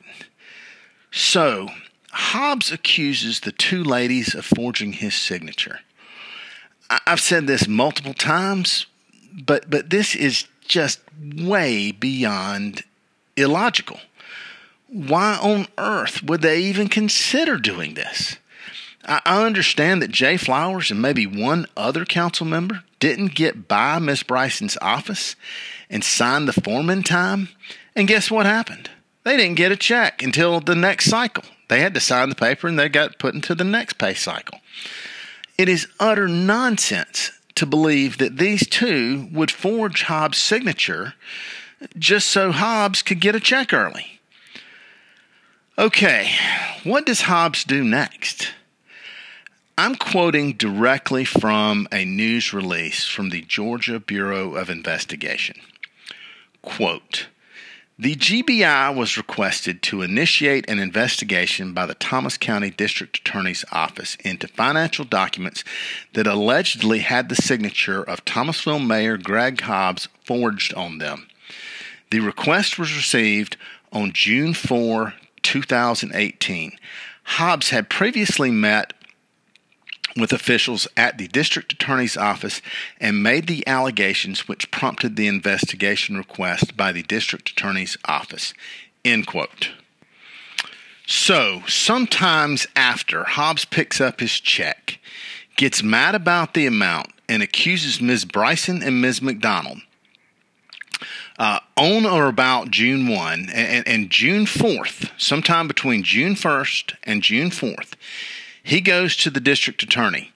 So, 1.16 1.68
Hobbs 2.10 2.72
accuses 2.72 3.38
the 3.38 3.52
two 3.52 3.84
ladies 3.84 4.34
of 4.34 4.44
forging 4.44 4.94
his 4.94 5.14
signature. 5.14 5.78
I've 7.06 7.20
said 7.20 7.46
this 7.46 7.68
multiple 7.68 8.14
times, 8.14 8.86
but 9.32 9.70
but 9.70 9.90
this 9.90 10.16
is 10.16 10.48
just 10.66 10.98
way 11.36 11.92
beyond 11.92 12.82
illogical. 13.36 14.00
Why 14.88 15.38
on 15.40 15.68
earth 15.78 16.24
would 16.24 16.42
they 16.42 16.58
even 16.62 16.88
consider 16.88 17.58
doing 17.58 17.94
this? 17.94 18.38
I 19.04 19.44
understand 19.44 20.02
that 20.02 20.10
Jay 20.10 20.36
Flowers 20.36 20.90
and 20.90 21.00
maybe 21.00 21.28
one 21.28 21.66
other 21.76 22.04
council 22.04 22.44
member 22.44 22.82
didn't 22.98 23.36
get 23.36 23.68
by 23.68 24.00
Miss 24.00 24.24
Bryson's 24.24 24.76
office 24.82 25.36
and 25.88 26.02
sign 26.02 26.46
the 26.46 26.52
form 26.52 26.90
in 26.90 27.04
time. 27.04 27.50
And 27.94 28.08
guess 28.08 28.32
what 28.32 28.46
happened? 28.46 28.90
They 29.24 29.36
didn't 29.36 29.56
get 29.56 29.72
a 29.72 29.76
check 29.76 30.22
until 30.22 30.60
the 30.60 30.74
next 30.74 31.06
cycle. 31.06 31.44
They 31.68 31.80
had 31.80 31.94
to 31.94 32.00
sign 32.00 32.28
the 32.28 32.34
paper 32.34 32.68
and 32.68 32.78
they 32.78 32.88
got 32.88 33.18
put 33.18 33.34
into 33.34 33.54
the 33.54 33.64
next 33.64 33.94
pay 33.94 34.14
cycle. 34.14 34.60
It 35.56 35.68
is 35.68 35.88
utter 35.98 36.28
nonsense 36.28 37.32
to 37.54 37.66
believe 37.66 38.18
that 38.18 38.36
these 38.36 38.68
two 38.68 39.28
would 39.32 39.50
forge 39.50 40.02
Hobbs' 40.02 40.38
signature 40.38 41.14
just 41.98 42.28
so 42.28 42.52
Hobbs 42.52 43.02
could 43.02 43.20
get 43.20 43.34
a 43.34 43.40
check 43.40 43.72
early. 43.72 44.20
Okay, 45.78 46.30
what 46.84 47.06
does 47.06 47.22
Hobbs 47.22 47.64
do 47.64 47.82
next? 47.82 48.52
I'm 49.76 49.96
quoting 49.96 50.52
directly 50.52 51.24
from 51.24 51.88
a 51.90 52.04
news 52.04 52.52
release 52.52 53.06
from 53.06 53.30
the 53.30 53.42
Georgia 53.42 53.98
Bureau 53.98 54.54
of 54.54 54.70
Investigation. 54.70 55.56
Quote, 56.62 57.26
the 57.96 58.16
GBI 58.16 58.94
was 58.96 59.16
requested 59.16 59.80
to 59.82 60.02
initiate 60.02 60.68
an 60.68 60.80
investigation 60.80 61.72
by 61.72 61.86
the 61.86 61.94
Thomas 61.94 62.36
County 62.36 62.70
District 62.70 63.16
Attorney's 63.18 63.64
Office 63.70 64.16
into 64.24 64.48
financial 64.48 65.04
documents 65.04 65.62
that 66.12 66.26
allegedly 66.26 67.00
had 67.00 67.28
the 67.28 67.36
signature 67.36 68.02
of 68.02 68.24
Thomasville 68.24 68.80
Mayor 68.80 69.16
Greg 69.16 69.60
Hobbs 69.60 70.08
forged 70.24 70.74
on 70.74 70.98
them. 70.98 71.28
The 72.10 72.18
request 72.18 72.80
was 72.80 72.96
received 72.96 73.56
on 73.92 74.10
June 74.12 74.54
4, 74.54 75.14
2018. 75.42 76.76
Hobbs 77.22 77.70
had 77.70 77.88
previously 77.88 78.50
met 78.50 78.92
with 80.16 80.32
officials 80.32 80.86
at 80.96 81.18
the 81.18 81.28
district 81.28 81.72
attorney's 81.72 82.16
office 82.16 82.62
and 83.00 83.22
made 83.22 83.46
the 83.46 83.66
allegations 83.66 84.46
which 84.46 84.70
prompted 84.70 85.16
the 85.16 85.26
investigation 85.26 86.16
request 86.16 86.76
by 86.76 86.92
the 86.92 87.02
district 87.02 87.50
attorney's 87.50 87.96
office. 88.04 88.54
End 89.04 89.26
quote. 89.26 89.70
So, 91.06 91.62
sometimes 91.66 92.66
after 92.74 93.24
Hobbs 93.24 93.64
picks 93.64 94.00
up 94.00 94.20
his 94.20 94.40
check, 94.40 94.98
gets 95.56 95.82
mad 95.82 96.14
about 96.14 96.54
the 96.54 96.66
amount, 96.66 97.08
and 97.28 97.42
accuses 97.42 98.00
Ms. 98.00 98.24
Bryson 98.24 98.82
and 98.82 99.00
Ms. 99.00 99.22
McDonald 99.22 99.80
uh, 101.38 101.60
on 101.76 102.06
or 102.06 102.26
about 102.26 102.70
June 102.70 103.08
1 103.08 103.50
and, 103.52 103.86
and, 103.86 104.10
June 104.10 104.46
4th, 104.46 105.10
sometime 105.18 105.66
between 105.66 106.02
June 106.02 106.34
1st 106.34 106.94
and 107.02 107.22
June 107.22 107.50
4th, 107.50 107.94
he 108.64 108.80
goes 108.80 109.14
to 109.18 109.30
the 109.30 109.40
district 109.40 109.82
attorney, 109.82 110.32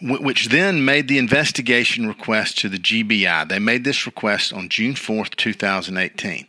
which 0.00 0.48
then 0.48 0.84
made 0.84 1.08
the 1.08 1.18
investigation 1.18 2.06
request 2.06 2.58
to 2.58 2.68
the 2.68 2.78
GBI. 2.78 3.48
They 3.48 3.58
made 3.58 3.84
this 3.84 4.06
request 4.06 4.52
on 4.52 4.68
June 4.68 4.94
4th, 4.94 5.34
2018. 5.34 6.46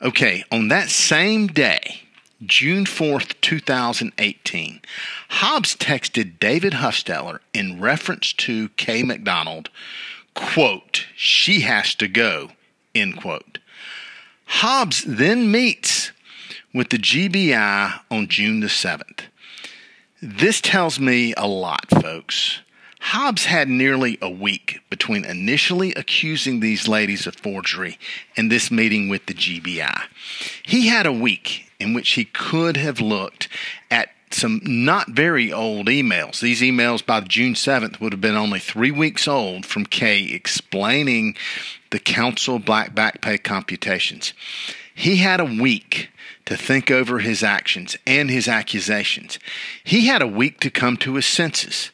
Okay, 0.00 0.44
on 0.52 0.68
that 0.68 0.90
same 0.90 1.48
day, 1.48 2.02
June 2.44 2.84
4th, 2.84 3.34
2018, 3.40 4.80
Hobbs 5.28 5.74
texted 5.76 6.38
David 6.38 6.74
Huffstetter 6.74 7.40
in 7.52 7.80
reference 7.80 8.32
to 8.34 8.68
Kay 8.70 9.02
McDonald, 9.02 9.70
quote, 10.34 11.06
she 11.16 11.60
has 11.60 11.94
to 11.96 12.06
go, 12.06 12.50
end 12.94 13.16
quote. 13.16 13.58
Hobbs 14.46 15.04
then 15.04 15.50
meets 15.50 16.12
with 16.72 16.90
the 16.90 16.98
GBI 16.98 18.00
on 18.10 18.28
June 18.28 18.60
the 18.60 18.66
7th. 18.66 19.22
This 20.26 20.62
tells 20.62 20.98
me 20.98 21.34
a 21.36 21.46
lot, 21.46 21.84
folks. 21.90 22.60
Hobbs 22.98 23.44
had 23.44 23.68
nearly 23.68 24.16
a 24.22 24.30
week 24.30 24.80
between 24.88 25.22
initially 25.22 25.92
accusing 25.92 26.60
these 26.60 26.88
ladies 26.88 27.26
of 27.26 27.36
forgery 27.36 27.98
and 28.34 28.50
this 28.50 28.70
meeting 28.70 29.10
with 29.10 29.26
the 29.26 29.34
GBI. 29.34 30.04
He 30.62 30.86
had 30.86 31.04
a 31.04 31.12
week 31.12 31.70
in 31.78 31.92
which 31.92 32.12
he 32.12 32.24
could 32.24 32.78
have 32.78 33.02
looked 33.02 33.50
at 33.90 34.12
some 34.30 34.62
not 34.64 35.10
very 35.10 35.52
old 35.52 35.88
emails. 35.88 36.40
These 36.40 36.62
emails 36.62 37.04
by 37.04 37.20
June 37.20 37.52
7th 37.52 38.00
would 38.00 38.14
have 38.14 38.22
been 38.22 38.34
only 38.34 38.60
three 38.60 38.90
weeks 38.90 39.28
old 39.28 39.66
from 39.66 39.84
Kay 39.84 40.22
explaining 40.32 41.36
the 41.90 41.98
council 41.98 42.58
black 42.58 42.94
back 42.94 43.20
pay 43.20 43.36
computations. 43.36 44.32
He 44.94 45.16
had 45.16 45.40
a 45.40 45.44
week 45.44 46.10
to 46.46 46.56
think 46.56 46.90
over 46.90 47.18
his 47.18 47.42
actions 47.42 47.96
and 48.06 48.30
his 48.30 48.46
accusations. 48.48 49.38
He 49.82 50.06
had 50.06 50.22
a 50.22 50.26
week 50.26 50.60
to 50.60 50.70
come 50.70 50.96
to 50.98 51.14
his 51.14 51.26
senses. 51.26 51.90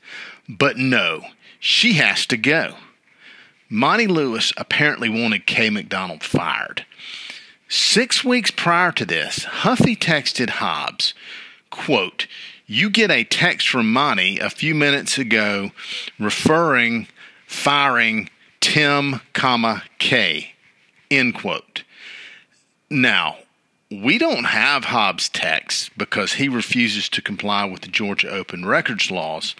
But 0.49 0.77
no, 0.77 1.23
she 1.59 1.95
has 1.95 2.27
to 2.27 2.37
go. 2.37 2.75
Monty 3.69 4.07
Lewis 4.07 4.53
apparently 4.57 5.09
wanted 5.09 5.47
Kay 5.47 5.71
McDonald 5.71 6.25
fired. 6.25 6.85
Six 7.69 8.25
weeks 8.25 8.51
prior 8.51 8.91
to 8.93 9.05
this, 9.05 9.45
Huffy 9.45 9.95
texted 9.95 10.51
Hobbs, 10.51 11.15
quote, 11.71 12.27
You 12.67 12.91
get 12.91 13.13
a 13.13 13.23
text 13.23 13.69
from 13.69 13.93
Monty 13.93 14.41
a 14.41 14.51
few 14.51 14.75
minutes 14.75 15.19
ago 15.19 15.71
referring, 16.19 17.07
firing 17.47 18.29
Tim, 18.61 19.21
comma, 19.33 19.85
Kay, 20.01 20.55
end 21.13 21.37
quote. 21.37 21.85
Now, 22.91 23.37
we 23.91 24.19
don't 24.19 24.45
have 24.45 24.85
Hobbs' 24.85 25.29
text 25.29 25.91
because 25.99 26.35
he 26.35 26.49
refuses 26.49 27.09
to 27.09 27.23
comply 27.23 27.65
with 27.65 27.81
the 27.81 27.89
Georgia 27.89 28.29
Open 28.31 28.65
Records 28.65 29.11
laws, 29.11 29.57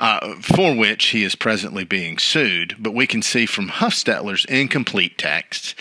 uh, 0.00 0.36
for 0.36 0.74
which 0.74 1.06
he 1.06 1.22
is 1.22 1.34
presently 1.34 1.84
being 1.84 2.18
sued. 2.18 2.76
But 2.78 2.94
we 2.94 3.06
can 3.06 3.20
see 3.20 3.44
from 3.44 3.68
Huffstetter's 3.68 4.46
incomplete 4.46 5.18
texts 5.18 5.74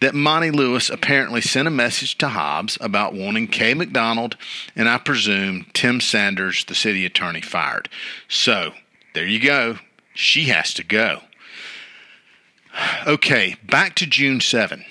that 0.00 0.14
Monty 0.14 0.50
Lewis 0.50 0.88
apparently 0.88 1.42
sent 1.42 1.68
a 1.68 1.70
message 1.70 2.16
to 2.18 2.28
Hobbs 2.28 2.78
about 2.80 3.12
wanting 3.12 3.48
Kay 3.48 3.74
McDonald 3.74 4.38
and 4.74 4.88
I 4.88 4.96
presume 4.96 5.66
Tim 5.74 6.00
Sanders, 6.00 6.64
the 6.64 6.74
city 6.74 7.04
attorney, 7.04 7.42
fired. 7.42 7.90
So 8.26 8.72
there 9.14 9.26
you 9.26 9.40
go. 9.40 9.78
She 10.14 10.44
has 10.44 10.72
to 10.74 10.84
go. 10.84 11.20
Okay, 13.06 13.56
back 13.66 13.94
to 13.96 14.06
June 14.06 14.40
7. 14.40 14.84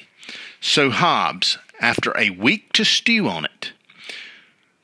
So 0.66 0.92
Hobbs, 0.92 1.58
after 1.82 2.18
a 2.18 2.30
week 2.30 2.72
to 2.72 2.86
stew 2.86 3.28
on 3.28 3.44
it, 3.44 3.74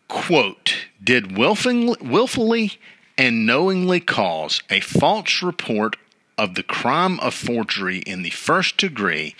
quote, 0.09 0.75
did 1.01 1.37
willfully, 1.37 1.95
willfully 2.01 2.73
and 3.17 3.45
knowingly 3.45 4.01
cause 4.01 4.61
a 4.69 4.81
false 4.81 5.41
report 5.41 5.95
of 6.37 6.55
the 6.55 6.63
crime 6.63 7.17
of 7.21 7.33
forgery 7.33 7.99
in 7.99 8.23
the 8.23 8.29
first 8.29 8.75
degree 8.75 9.35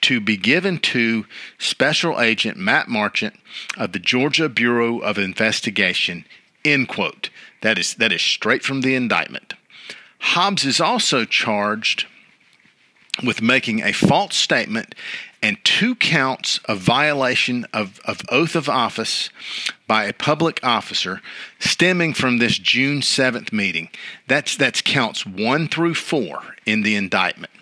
to 0.00 0.20
be 0.20 0.36
given 0.36 0.80
to 0.80 1.26
Special 1.58 2.20
Agent 2.20 2.56
Matt 2.56 2.88
Marchant 2.88 3.38
of 3.78 3.92
the 3.92 4.00
Georgia 4.00 4.48
Bureau 4.48 4.98
of 4.98 5.16
Investigation. 5.16 6.24
End 6.64 6.88
quote. 6.88 7.30
That 7.60 7.78
is 7.78 7.94
that 7.94 8.12
is 8.12 8.20
straight 8.20 8.64
from 8.64 8.80
the 8.80 8.96
indictment. 8.96 9.54
Hobbs 10.18 10.64
is 10.64 10.80
also 10.80 11.24
charged 11.24 12.06
with 13.22 13.40
making 13.40 13.80
a 13.80 13.92
false 13.92 14.34
statement 14.34 14.94
and 15.44 15.62
two 15.62 15.94
counts 15.94 16.58
of 16.64 16.78
violation 16.78 17.66
of, 17.74 18.00
of 18.06 18.22
oath 18.30 18.56
of 18.56 18.66
office 18.66 19.28
by 19.86 20.04
a 20.04 20.12
public 20.14 20.58
officer 20.62 21.20
stemming 21.58 22.14
from 22.14 22.38
this 22.38 22.56
June 22.56 23.02
7th 23.02 23.52
meeting. 23.52 23.90
That's, 24.26 24.56
that's 24.56 24.80
counts 24.80 25.26
one 25.26 25.68
through 25.68 25.96
four 25.96 26.40
in 26.64 26.80
the 26.80 26.96
indictment. 26.96 27.52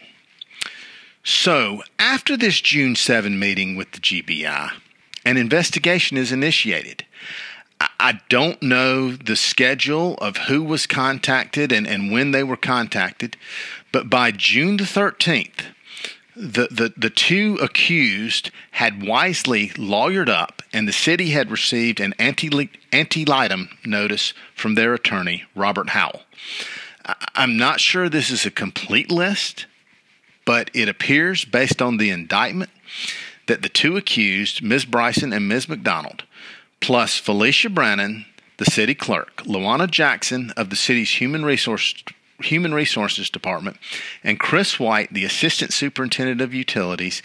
So, 1.25 1.83
after 1.99 2.37
this 2.37 2.61
June 2.61 2.95
7 2.95 3.37
meeting 3.37 3.75
with 3.75 3.91
the 3.91 4.01
GBI, 4.01 4.71
an 5.25 5.37
investigation 5.37 6.17
is 6.17 6.31
initiated. 6.31 7.05
I 7.99 8.21
don't 8.29 8.63
know 8.63 9.11
the 9.11 9.35
schedule 9.35 10.15
of 10.19 10.37
who 10.37 10.63
was 10.63 10.87
contacted 10.87 11.73
and, 11.73 11.89
and 11.89 12.13
when 12.13 12.31
they 12.31 12.45
were 12.45 12.57
contacted, 12.57 13.37
but 13.91 14.09
by 14.09 14.31
June 14.31 14.77
the 14.77 14.85
13th, 14.85 15.73
the, 16.35 16.69
the, 16.71 16.93
the 16.97 17.11
two 17.11 17.59
accused 17.61 18.51
had 18.73 19.07
wisely 19.07 19.69
lawyered 19.71 20.29
up, 20.29 20.63
and 20.73 20.89
the 20.89 20.93
city 20.93 21.31
had 21.31 21.51
received 21.51 22.01
an 22.01 22.15
ante 22.19 23.25
litem 23.25 23.69
notice 23.85 24.33
from 24.55 24.75
their 24.75 24.95
attorney, 24.95 25.45
Robert 25.55 25.91
Howell. 25.91 26.23
I'm 27.35 27.57
not 27.57 27.81
sure 27.81 28.09
this 28.09 28.31
is 28.31 28.47
a 28.47 28.51
complete 28.51 29.11
list, 29.11 29.67
but 30.45 30.71
it 30.73 30.89
appears, 30.89 31.45
based 31.45 31.83
on 31.83 31.97
the 31.97 32.11
indictment, 32.11 32.71
that 33.47 33.63
the 33.63 33.69
two 33.69 33.97
accused, 33.97 34.63
Ms. 34.63 34.85
Bryson 34.85 35.33
and 35.33 35.49
Ms. 35.49 35.69
McDonald, 35.69 36.25
plus 36.81 37.19
Felicia 37.19 37.69
Brannon, 37.69 38.25
the 38.59 38.65
city 38.65 38.95
clerk, 38.95 39.43
Luana 39.45 39.91
Jackson 39.91 40.53
of 40.57 40.71
the 40.71 40.77
city's 40.77 41.11
human 41.11 41.45
resource 41.45 41.95
Human 42.43 42.75
Resources 42.75 43.31
Department, 43.31 43.77
and 44.23 44.39
Chris 44.39 44.79
White, 44.79 45.13
the 45.13 45.25
Assistant 45.25 45.73
Superintendent 45.73 46.41
of 46.41 46.55
Utilities, 46.55 47.23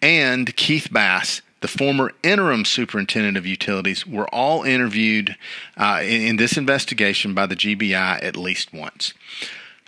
and 0.00 0.54
Keith 0.56 0.88
Bass, 0.92 1.42
the 1.60 1.68
former 1.68 2.12
interim 2.22 2.64
superintendent 2.64 3.36
of 3.36 3.46
utilities, 3.46 4.06
were 4.06 4.28
all 4.28 4.64
interviewed 4.64 5.36
uh, 5.76 6.00
in, 6.02 6.22
in 6.22 6.36
this 6.36 6.56
investigation 6.56 7.34
by 7.34 7.46
the 7.46 7.56
GBI 7.56 8.22
at 8.22 8.36
least 8.36 8.72
once. 8.72 9.14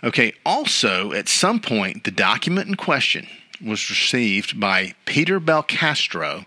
Okay, 0.03 0.33
also, 0.45 1.11
at 1.11 1.27
some 1.27 1.59
point, 1.59 2.03
the 2.03 2.11
document 2.11 2.67
in 2.67 2.75
question 2.75 3.27
was 3.63 3.89
received 3.89 4.59
by 4.59 4.93
Peter 5.05 5.39
Belcastro 5.39 6.45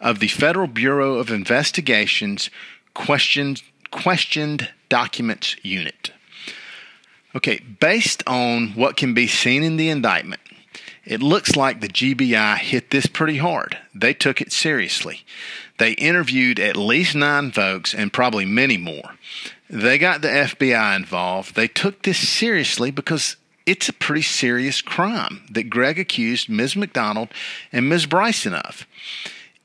of 0.00 0.18
the 0.18 0.28
Federal 0.28 0.66
Bureau 0.66 1.14
of 1.14 1.30
Investigation's 1.30 2.50
questioned, 2.94 3.62
questioned 3.90 4.70
documents 4.88 5.56
unit. 5.62 6.12
Okay, 7.36 7.58
based 7.58 8.22
on 8.26 8.68
what 8.68 8.96
can 8.96 9.12
be 9.12 9.26
seen 9.26 9.62
in 9.62 9.76
the 9.76 9.90
indictment, 9.90 10.40
it 11.04 11.20
looks 11.20 11.54
like 11.54 11.82
the 11.82 11.88
GBI 11.88 12.56
hit 12.56 12.90
this 12.90 13.04
pretty 13.04 13.36
hard. 13.36 13.76
They 13.94 14.14
took 14.14 14.40
it 14.40 14.52
seriously. 14.52 15.22
They 15.76 15.92
interviewed 15.92 16.58
at 16.58 16.78
least 16.78 17.14
nine 17.14 17.50
folks 17.52 17.92
and 17.92 18.10
probably 18.10 18.46
many 18.46 18.78
more. 18.78 19.16
They 19.68 19.98
got 19.98 20.22
the 20.22 20.28
FBI 20.28 20.96
involved. 20.96 21.54
They 21.54 21.68
took 21.68 22.04
this 22.04 22.26
seriously 22.26 22.90
because 22.90 23.36
it's 23.66 23.90
a 23.90 23.92
pretty 23.92 24.22
serious 24.22 24.80
crime 24.80 25.42
that 25.50 25.68
Greg 25.68 25.98
accused 25.98 26.48
Ms. 26.48 26.74
McDonald 26.74 27.28
and 27.70 27.86
Ms. 27.86 28.06
Bryson 28.06 28.54
of. 28.54 28.86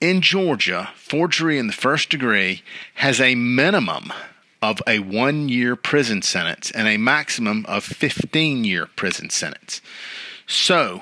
In 0.02 0.20
Georgia, 0.20 0.90
forgery 0.96 1.58
in 1.58 1.68
the 1.68 1.74
first 1.74 2.10
degree 2.10 2.64
has 2.96 3.22
a 3.22 3.36
minimum 3.36 4.12
of 4.62 4.82
a 4.88 5.00
one 5.00 5.50
year 5.50 5.76
prison 5.76 6.22
sentence 6.22 6.72
and 6.72 6.88
a 6.88 6.98
maximum 6.98 7.66
of 7.68 7.84
15 7.84 8.64
year 8.64 8.88
prison 8.96 9.30
sentence. 9.30 9.82
So, 10.48 11.02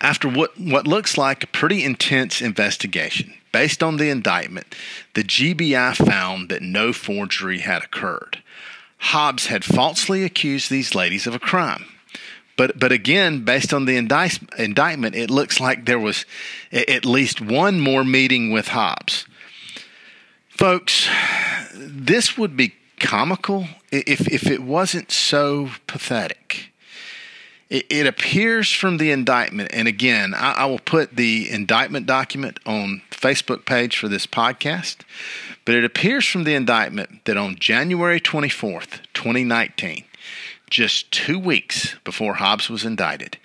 after 0.00 0.28
what, 0.28 0.58
what 0.58 0.86
looks 0.86 1.16
like 1.16 1.42
a 1.42 1.48
pretty 1.48 1.82
intense 1.82 2.42
investigation, 2.42 3.34
based 3.52 3.82
on 3.82 3.96
the 3.96 4.10
indictment, 4.10 4.74
the 5.14 5.24
GBI 5.24 5.96
found 5.96 6.48
that 6.50 6.62
no 6.62 6.92
forgery 6.92 7.58
had 7.60 7.82
occurred. 7.82 8.42
Hobbs 8.98 9.46
had 9.46 9.64
falsely 9.64 10.24
accused 10.24 10.70
these 10.70 10.94
ladies 10.94 11.26
of 11.26 11.34
a 11.34 11.38
crime. 11.38 11.86
But, 12.56 12.78
but 12.78 12.92
again, 12.92 13.44
based 13.44 13.74
on 13.74 13.84
the 13.84 13.96
indict, 13.96 14.38
indictment, 14.58 15.14
it 15.14 15.30
looks 15.30 15.60
like 15.60 15.84
there 15.84 15.98
was 15.98 16.24
at 16.72 17.04
least 17.04 17.40
one 17.40 17.80
more 17.80 18.04
meeting 18.04 18.50
with 18.50 18.68
Hobbs. 18.68 19.26
Folks, 20.48 21.06
this 21.76 22.36
would 22.38 22.56
be 22.56 22.74
comical 23.00 23.68
if, 23.90 24.26
if 24.32 24.46
it 24.46 24.62
wasn't 24.62 25.10
so 25.10 25.70
pathetic. 25.86 26.70
It, 27.68 27.86
it 27.90 28.06
appears 28.06 28.72
from 28.72 28.98
the 28.98 29.10
indictment, 29.10 29.70
and 29.72 29.88
again, 29.88 30.34
I, 30.34 30.52
I 30.52 30.66
will 30.66 30.78
put 30.78 31.16
the 31.16 31.50
indictment 31.50 32.06
document 32.06 32.60
on 32.64 33.02
Facebook 33.10 33.64
page 33.64 33.96
for 33.96 34.08
this 34.08 34.26
podcast, 34.26 34.98
but 35.64 35.74
it 35.74 35.84
appears 35.84 36.26
from 36.26 36.44
the 36.44 36.54
indictment 36.54 37.24
that 37.24 37.36
on 37.36 37.56
January 37.56 38.20
24th, 38.20 39.02
2019, 39.14 40.04
just 40.70 41.10
two 41.10 41.38
weeks 41.38 41.96
before 42.04 42.34
Hobbs 42.34 42.70
was 42.70 42.84
indicted, 42.84 43.38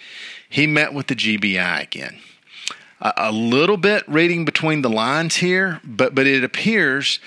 he 0.47 0.67
met 0.67 0.93
with 0.93 1.07
the 1.07 1.15
GBI 1.15 1.81
again 1.81 2.19
a 3.01 3.31
little 3.31 3.77
bit 3.77 4.03
reading 4.07 4.45
between 4.45 4.83
the 4.83 4.89
lines 4.89 5.37
here, 5.37 5.81
but 5.83 6.13
but 6.13 6.27
it 6.27 6.43
appears 6.43 7.19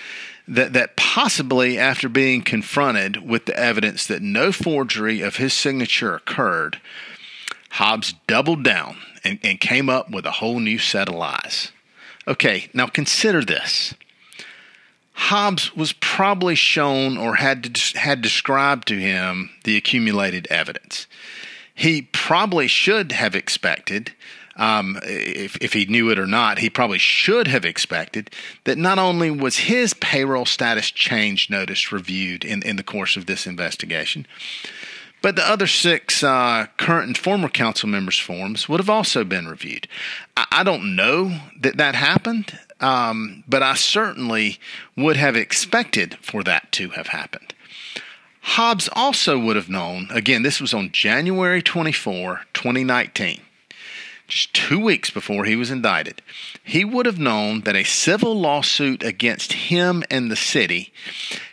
that 0.46 0.72
that 0.74 0.96
possibly 0.96 1.78
after 1.78 2.08
being 2.08 2.42
confronted 2.42 3.28
with 3.28 3.46
the 3.46 3.58
evidence 3.58 4.06
that 4.06 4.22
no 4.22 4.52
forgery 4.52 5.20
of 5.20 5.36
his 5.36 5.52
signature 5.52 6.14
occurred, 6.14 6.80
Hobbs 7.70 8.14
doubled 8.26 8.62
down 8.62 8.96
and, 9.24 9.38
and 9.42 9.60
came 9.60 9.88
up 9.88 10.10
with 10.10 10.26
a 10.26 10.32
whole 10.32 10.60
new 10.60 10.78
set 10.78 11.08
of 11.08 11.14
lies. 11.14 11.72
Okay, 12.26 12.68
now 12.72 12.86
consider 12.86 13.44
this. 13.44 13.94
Hobbs 15.14 15.74
was 15.76 15.92
probably 15.92 16.54
shown 16.54 17.16
or 17.16 17.36
had 17.36 17.74
to, 17.74 17.98
had 17.98 18.20
described 18.20 18.88
to 18.88 18.98
him 18.98 19.50
the 19.64 19.76
accumulated 19.76 20.46
evidence. 20.48 21.06
He 21.74 22.02
probably 22.02 22.66
should 22.66 23.12
have 23.12 23.34
expected 23.34 24.12
um, 24.56 24.98
if, 25.02 25.56
if 25.60 25.72
he 25.72 25.84
knew 25.86 26.10
it 26.10 26.18
or 26.18 26.26
not, 26.26 26.58
he 26.58 26.70
probably 26.70 26.98
should 26.98 27.48
have 27.48 27.64
expected 27.64 28.30
that 28.64 28.78
not 28.78 28.98
only 28.98 29.30
was 29.30 29.58
his 29.58 29.94
payroll 29.94 30.46
status 30.46 30.90
change 30.90 31.50
notice 31.50 31.90
reviewed 31.90 32.44
in, 32.44 32.62
in 32.62 32.76
the 32.76 32.82
course 32.82 33.16
of 33.16 33.26
this 33.26 33.46
investigation, 33.46 34.26
but 35.22 35.36
the 35.36 35.48
other 35.48 35.66
six 35.66 36.22
uh, 36.22 36.66
current 36.76 37.06
and 37.06 37.18
former 37.18 37.48
council 37.48 37.88
members' 37.88 38.18
forms 38.18 38.68
would 38.68 38.78
have 38.78 38.90
also 38.90 39.24
been 39.24 39.48
reviewed. 39.48 39.88
I, 40.36 40.46
I 40.52 40.62
don't 40.62 40.94
know 40.94 41.40
that 41.60 41.78
that 41.78 41.94
happened, 41.94 42.58
um, 42.80 43.42
but 43.48 43.62
I 43.62 43.74
certainly 43.74 44.60
would 44.96 45.16
have 45.16 45.34
expected 45.34 46.18
for 46.20 46.42
that 46.44 46.70
to 46.72 46.90
have 46.90 47.08
happened. 47.08 47.54
Hobbs 48.42 48.90
also 48.92 49.38
would 49.38 49.56
have 49.56 49.70
known, 49.70 50.08
again, 50.10 50.42
this 50.42 50.60
was 50.60 50.74
on 50.74 50.92
January 50.92 51.62
24, 51.62 52.42
2019 52.52 53.40
just 54.26 54.54
two 54.54 54.80
weeks 54.80 55.10
before 55.10 55.44
he 55.44 55.56
was 55.56 55.70
indicted, 55.70 56.22
he 56.62 56.84
would 56.84 57.06
have 57.06 57.18
known 57.18 57.60
that 57.62 57.76
a 57.76 57.84
civil 57.84 58.38
lawsuit 58.38 59.02
against 59.02 59.52
him 59.52 60.02
and 60.10 60.30
the 60.30 60.36
city 60.36 60.92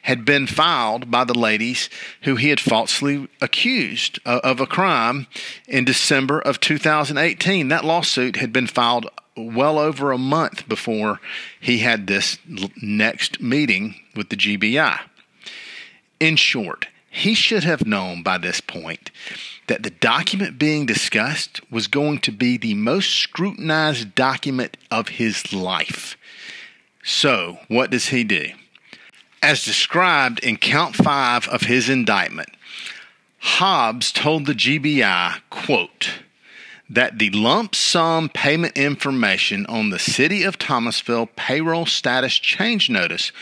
had 0.04 0.24
been 0.24 0.48
filed 0.48 1.12
by 1.12 1.24
the 1.24 1.38
ladies 1.38 1.90
who 2.22 2.36
he 2.36 2.50
had 2.50 2.60
falsely 2.60 3.28
accused 3.42 4.20
uh, 4.26 4.40
of 4.44 4.60
a 4.60 4.68
crime 4.68 5.28
in 5.68 5.84
December 5.84 6.40
of 6.40 6.60
2018. 6.60 7.68
That 7.68 7.86
lawsuit 7.86 8.38
had 8.38 8.54
been 8.54 8.68
filed 8.68 9.08
well 9.36 9.78
over 9.80 10.12
a 10.12 10.18
month 10.18 10.68
before 10.68 11.20
he 11.60 11.80
had 11.80 12.08
this 12.08 12.38
next 12.82 13.42
meeting 13.42 13.96
with 14.16 14.30
the 14.30 14.36
GBI. 14.36 15.00
In 16.20 16.36
short, 16.36 16.88
he 17.14 17.34
should 17.34 17.66
have 17.66 17.86
known 17.86 18.24
by 18.24 18.38
this 18.38 18.62
point 18.62 19.12
that 19.68 19.84
the 19.84 19.90
document 19.90 20.58
being 20.58 20.86
discussed 20.86 21.60
was 21.70 21.88
going 21.88 22.20
to 22.20 22.32
be 22.32 22.58
the 22.58 22.74
most 22.74 23.12
scrutinized 23.12 24.16
document 24.16 24.78
of 24.90 25.10
his 25.10 25.52
life. 25.52 26.18
So, 27.04 27.60
what 27.68 27.92
does 27.92 28.08
he 28.08 28.24
do? 28.24 28.52
As 29.44 29.66
described 29.66 30.40
in 30.40 30.56
count 30.56 30.96
five 30.96 31.48
of 31.50 31.64
his 31.64 31.90
indictment, 31.90 32.50
Hobbs 33.40 34.14
told 34.14 34.46
the 34.46 34.54
GBI, 34.54 35.42
quote, 35.50 36.22
that 36.90 37.20
the 37.20 37.30
lump 37.32 37.76
sum 37.76 38.30
payment 38.30 38.78
information 38.78 39.66
on 39.66 39.90
the 39.90 40.00
City 40.00 40.44
of 40.44 40.58
Thomasville 40.58 41.30
payroll 41.36 41.86
status 41.86 42.36
change 42.36 42.90
notice 42.90 43.34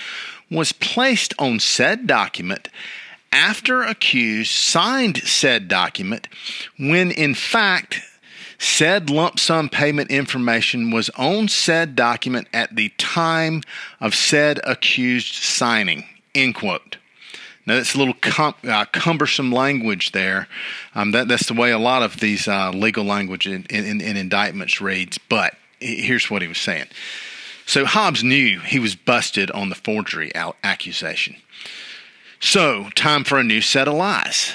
was 0.49 0.71
placed 0.71 1.34
on 1.38 1.60
said 1.60 2.08
document 2.08 2.69
after 3.31 3.81
accused 3.81 4.51
signed 4.51 5.17
said 5.17 5.67
document 5.67 6.27
when 6.77 7.11
in 7.11 7.33
fact 7.33 8.01
said 8.57 9.09
lump 9.09 9.39
sum 9.39 9.69
payment 9.69 10.11
information 10.11 10.91
was 10.91 11.09
on 11.11 11.47
said 11.47 11.95
document 11.95 12.47
at 12.53 12.75
the 12.75 12.89
time 12.97 13.61
of 14.01 14.13
said 14.13 14.59
accused 14.65 15.33
signing. 15.35 16.05
End 16.35 16.55
quote. 16.55 16.97
Now 17.65 17.75
that's 17.75 17.95
a 17.95 17.97
little 17.97 18.15
uh, 18.63 18.85
cumbersome 18.85 19.51
language 19.51 20.11
there. 20.11 20.47
Um, 20.95 21.11
that, 21.11 21.27
that's 21.27 21.47
the 21.47 21.53
way 21.53 21.71
a 21.71 21.79
lot 21.79 22.03
of 22.03 22.19
these 22.19 22.47
uh, 22.47 22.71
legal 22.71 23.05
language 23.05 23.47
in, 23.47 23.65
in, 23.69 24.01
in 24.01 24.17
indictments 24.17 24.81
reads. 24.81 25.17
But 25.17 25.55
here's 25.79 26.29
what 26.29 26.41
he 26.41 26.47
was 26.47 26.57
saying. 26.57 26.87
So 27.65 27.85
Hobbs 27.85 28.23
knew 28.23 28.59
he 28.59 28.79
was 28.79 28.95
busted 28.95 29.51
on 29.51 29.69
the 29.69 29.75
forgery 29.75 30.31
accusation. 30.63 31.35
So 32.39 32.89
time 32.95 33.23
for 33.23 33.38
a 33.38 33.43
new 33.43 33.62
set 33.62 33.88
of 33.88 33.93
lies. 33.95 34.54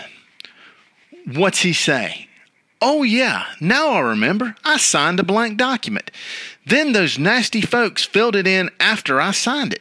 What's 1.27 1.61
he 1.61 1.73
say? 1.73 2.29
Oh, 2.81 3.03
yeah, 3.03 3.47
now 3.61 3.92
I 3.92 4.01
remember. 4.01 4.57
I 4.64 4.77
signed 4.77 5.18
a 5.18 5.23
blank 5.23 5.57
document. 5.57 6.11
Then 6.66 6.92
those 6.92 7.18
nasty 7.18 7.62
folks 7.62 8.05
filled 8.05 8.37
it 8.37 8.47
in 8.47 8.70
after 8.79 9.20
I 9.20 9.31
signed 9.31 9.73
it. 9.73 9.81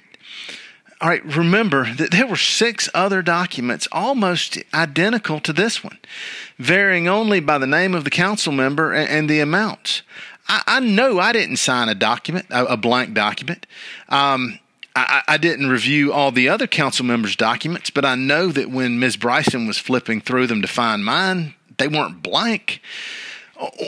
All 1.02 1.10
right, 1.10 1.26
remember 1.26 1.94
that 1.96 2.12
there 2.12 2.26
were 2.26 2.38
six 2.38 2.88
other 2.94 3.22
documents 3.22 3.90
almost 3.92 4.58
identical 4.74 5.42
to 5.42 5.52
this 5.52 5.84
one, 5.84 5.98
varying 6.58 7.10
only 7.10 7.42
by 7.42 7.58
the 7.58 7.68
name 7.68 7.94
of 7.94 8.06
the 8.06 8.10
council 8.10 8.54
member 8.54 8.94
and, 8.94 9.10
and 9.10 9.30
the 9.30 9.42
amounts. 9.42 10.02
I, 10.48 10.62
I, 10.66 10.80
know 10.80 11.20
I 11.20 11.34
didn't 11.34 11.58
sign 11.58 11.90
a 11.90 11.96
document, 11.96 12.46
a, 12.50 12.66
a 12.66 12.78
blank 12.78 13.14
document. 13.14 13.68
Um, 14.08 14.60
I, 14.96 15.24
I, 15.28 15.38
didn't 15.38 15.70
review 15.70 16.14
all 16.14 16.32
the 16.32 16.50
other 16.50 16.68
council 16.68 17.04
members' 17.06 17.36
documents, 17.36 17.90
but 17.90 18.06
I 18.06 18.14
know 18.16 18.50
that 18.50 18.70
when 18.70 19.00
Ms. 19.00 19.18
Bryson 19.18 19.66
was 19.66 19.80
flipping 19.80 20.22
through 20.22 20.46
them 20.48 20.62
to 20.62 20.68
find 20.68 21.04
mine, 21.04 21.56
they 21.78 21.88
weren't 21.88 22.22
blank. 22.22 22.80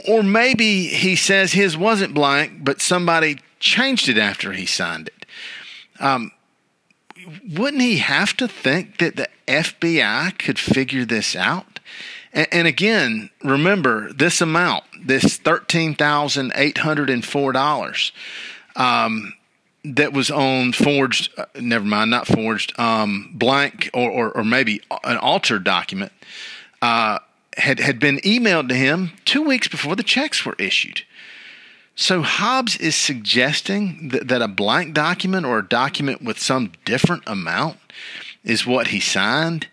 Or 0.08 0.24
maybe 0.24 0.88
he 0.88 1.16
says 1.16 1.54
his 1.54 1.78
wasn't 1.78 2.16
blank, 2.16 2.64
but 2.64 2.82
somebody 2.82 3.38
changed 3.60 4.10
it 4.10 4.18
after 4.18 4.52
he 4.52 4.66
signed 4.66 5.10
it. 5.10 5.28
Um, 6.00 6.32
wouldn't 7.52 7.82
he 7.82 7.98
have 7.98 8.38
to 8.38 8.48
think 8.48 8.98
that 8.98 9.16
the 9.16 9.28
FBI 9.48 10.38
could 10.40 10.58
figure 10.60 11.06
this 11.06 11.36
out? 11.36 11.80
And, 12.34 12.48
and 12.52 12.68
again, 12.68 13.30
remember 13.44 14.12
this 14.14 14.42
amount, 14.42 14.84
this 15.04 15.38
$13,804 15.40 18.12
um, 18.76 19.34
that 19.86 20.14
was 20.14 20.32
on 20.32 20.74
forged, 20.74 21.32
uh, 21.38 21.46
never 21.60 21.86
mind, 21.86 22.12
not 22.12 22.28
forged, 22.28 22.78
um, 22.80 23.30
blank 23.34 23.90
or, 23.94 24.10
or, 24.10 24.32
or, 24.32 24.44
maybe 24.44 24.82
an 25.04 25.18
altered 25.18 25.64
document. 25.64 26.12
Uh, 26.82 27.20
had, 27.58 27.80
had 27.80 28.00
been 28.00 28.18
emailed 28.18 28.68
to 28.70 28.76
him 28.76 29.12
two 29.24 29.42
weeks 29.42 29.68
before 29.68 29.96
the 29.96 30.04
checks 30.04 30.46
were 30.46 30.56
issued. 30.60 31.04
So 31.96 32.22
Hobbs 32.22 32.76
is 32.78 32.96
suggesting 32.96 34.10
that, 34.10 34.28
that 34.28 34.42
a 34.42 34.48
blank 34.48 34.94
document 34.94 35.46
or 35.46 35.60
a 35.60 35.68
document 35.68 36.22
with 36.22 36.38
some 36.40 36.74
different 36.84 37.24
amount 37.26 37.78
is 38.44 38.66
what 38.66 38.88
he 38.88 39.00
signed. 39.00 39.68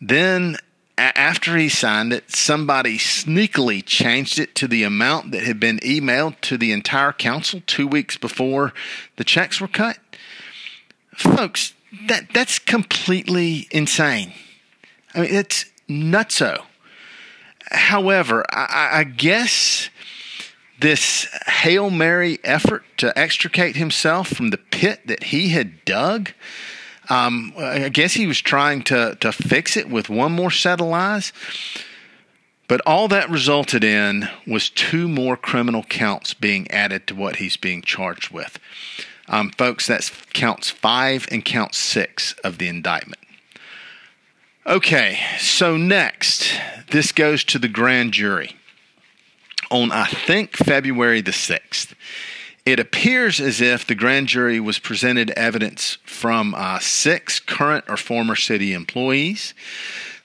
Then, 0.00 0.56
after 0.98 1.56
he 1.56 1.68
signed 1.68 2.12
it, 2.12 2.30
somebody 2.34 2.96
sneakily 2.98 3.84
changed 3.84 4.38
it 4.38 4.54
to 4.54 4.66
the 4.66 4.82
amount 4.82 5.30
that 5.32 5.44
had 5.44 5.60
been 5.60 5.78
emailed 5.80 6.40
to 6.42 6.56
the 6.56 6.72
entire 6.72 7.12
council 7.12 7.62
two 7.66 7.86
weeks 7.86 8.16
before 8.16 8.72
the 9.16 9.24
checks 9.24 9.60
were 9.60 9.68
cut. 9.68 9.98
Folks, 11.14 11.74
that 12.08 12.32
that's 12.32 12.58
completely 12.58 13.68
insane. 13.70 14.32
I 15.14 15.20
mean, 15.20 15.34
it's 15.34 15.66
nutso. 15.88 16.64
However, 17.70 18.44
I, 18.50 19.00
I 19.00 19.04
guess 19.04 19.90
this 20.80 21.26
Hail 21.46 21.90
Mary 21.90 22.38
effort 22.44 22.84
to 22.98 23.16
extricate 23.18 23.76
himself 23.76 24.28
from 24.28 24.50
the 24.50 24.58
pit 24.58 25.06
that 25.06 25.24
he 25.24 25.50
had 25.50 25.84
dug. 25.84 26.32
Um, 27.08 27.52
I 27.56 27.88
guess 27.88 28.14
he 28.14 28.26
was 28.26 28.40
trying 28.40 28.82
to, 28.84 29.16
to 29.20 29.32
fix 29.32 29.76
it 29.76 29.88
with 29.88 30.08
one 30.08 30.32
more 30.32 30.50
set 30.50 30.80
of 30.80 30.86
lies. 30.86 31.32
But 32.68 32.80
all 32.84 33.06
that 33.08 33.30
resulted 33.30 33.84
in 33.84 34.28
was 34.46 34.68
two 34.70 35.08
more 35.08 35.36
criminal 35.36 35.84
counts 35.84 36.34
being 36.34 36.68
added 36.70 37.06
to 37.06 37.14
what 37.14 37.36
he's 37.36 37.56
being 37.56 37.82
charged 37.82 38.32
with. 38.32 38.58
Um, 39.28 39.50
folks, 39.50 39.86
that's 39.86 40.10
counts 40.32 40.70
five 40.70 41.28
and 41.30 41.44
count 41.44 41.74
six 41.74 42.34
of 42.44 42.58
the 42.58 42.68
indictment. 42.68 43.22
Okay, 44.66 45.20
so 45.38 45.76
next, 45.76 46.52
this 46.90 47.12
goes 47.12 47.44
to 47.44 47.58
the 47.58 47.68
grand 47.68 48.12
jury 48.12 48.56
on, 49.70 49.92
I 49.92 50.06
think, 50.06 50.56
February 50.56 51.20
the 51.20 51.30
6th. 51.30 51.94
It 52.66 52.80
appears 52.80 53.40
as 53.40 53.60
if 53.60 53.86
the 53.86 53.94
grand 53.94 54.26
jury 54.26 54.58
was 54.58 54.80
presented 54.80 55.30
evidence 55.30 55.98
from 56.04 56.52
uh, 56.52 56.80
six 56.80 57.38
current 57.38 57.84
or 57.88 57.96
former 57.96 58.34
city 58.34 58.72
employees, 58.72 59.54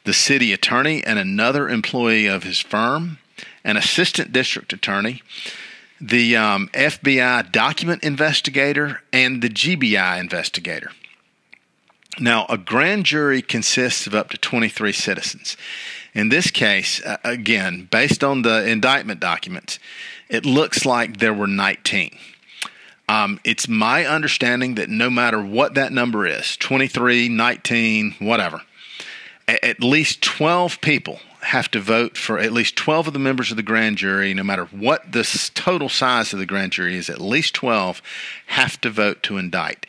the 0.05 0.13
city 0.13 0.51
attorney 0.51 1.03
and 1.03 1.19
another 1.19 1.69
employee 1.69 2.25
of 2.25 2.41
his 2.41 2.59
firm, 2.59 3.19
an 3.63 3.77
assistant 3.77 4.31
district 4.33 4.73
attorney, 4.73 5.21
the 6.01 6.35
um, 6.35 6.67
FBI 6.73 7.51
document 7.51 8.03
investigator, 8.03 9.03
and 9.13 9.43
the 9.43 9.49
GBI 9.49 10.19
investigator. 10.19 10.89
Now, 12.19 12.47
a 12.49 12.57
grand 12.57 13.05
jury 13.05 13.43
consists 13.43 14.07
of 14.07 14.15
up 14.15 14.31
to 14.31 14.37
23 14.39 14.91
citizens. 14.93 15.55
In 16.15 16.29
this 16.29 16.49
case, 16.49 17.05
uh, 17.05 17.17
again, 17.23 17.87
based 17.91 18.23
on 18.23 18.41
the 18.41 18.67
indictment 18.67 19.19
documents, 19.19 19.77
it 20.27 20.43
looks 20.43 20.85
like 20.85 21.17
there 21.17 21.33
were 21.33 21.45
19. 21.45 22.17
Um, 23.11 23.39
it's 23.43 23.67
my 23.67 24.05
understanding 24.05 24.75
that 24.75 24.89
no 24.89 25.09
matter 25.09 25.43
what 25.43 25.73
that 25.73 25.91
number 25.91 26.25
is 26.25 26.55
23, 26.57 27.27
19, 27.27 28.15
whatever 28.19 28.61
at 29.61 29.83
least 29.83 30.21
12 30.21 30.79
people 30.81 31.19
have 31.41 31.69
to 31.71 31.79
vote 31.79 32.15
for 32.15 32.39
at 32.39 32.51
least 32.51 32.75
12 32.75 33.07
of 33.07 33.13
the 33.13 33.19
members 33.19 33.51
of 33.51 33.57
the 33.57 33.63
grand 33.63 33.97
jury, 33.97 34.33
no 34.33 34.43
matter 34.43 34.65
what 34.65 35.11
the 35.11 35.23
total 35.55 35.89
size 35.89 36.33
of 36.33 36.39
the 36.39 36.45
grand 36.45 36.71
jury 36.71 36.95
is, 36.95 37.09
at 37.09 37.19
least 37.19 37.55
12 37.55 38.01
have 38.47 38.79
to 38.79 38.89
vote 38.89 39.23
to 39.23 39.37
indict, 39.37 39.85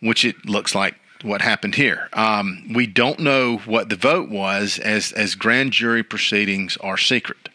which 0.00 0.24
it 0.24 0.46
looks 0.46 0.74
like 0.74 0.96
what 1.22 1.40
happened 1.40 1.76
here. 1.76 2.08
Um, 2.12 2.72
we 2.74 2.86
don't 2.86 3.20
know 3.20 3.58
what 3.58 3.88
the 3.88 3.96
vote 3.96 4.28
was, 4.28 4.78
as 4.78 5.12
as 5.12 5.34
grand 5.34 5.72
jury 5.72 6.02
proceedings 6.02 6.76
are 6.78 6.98
secret. 6.98 7.45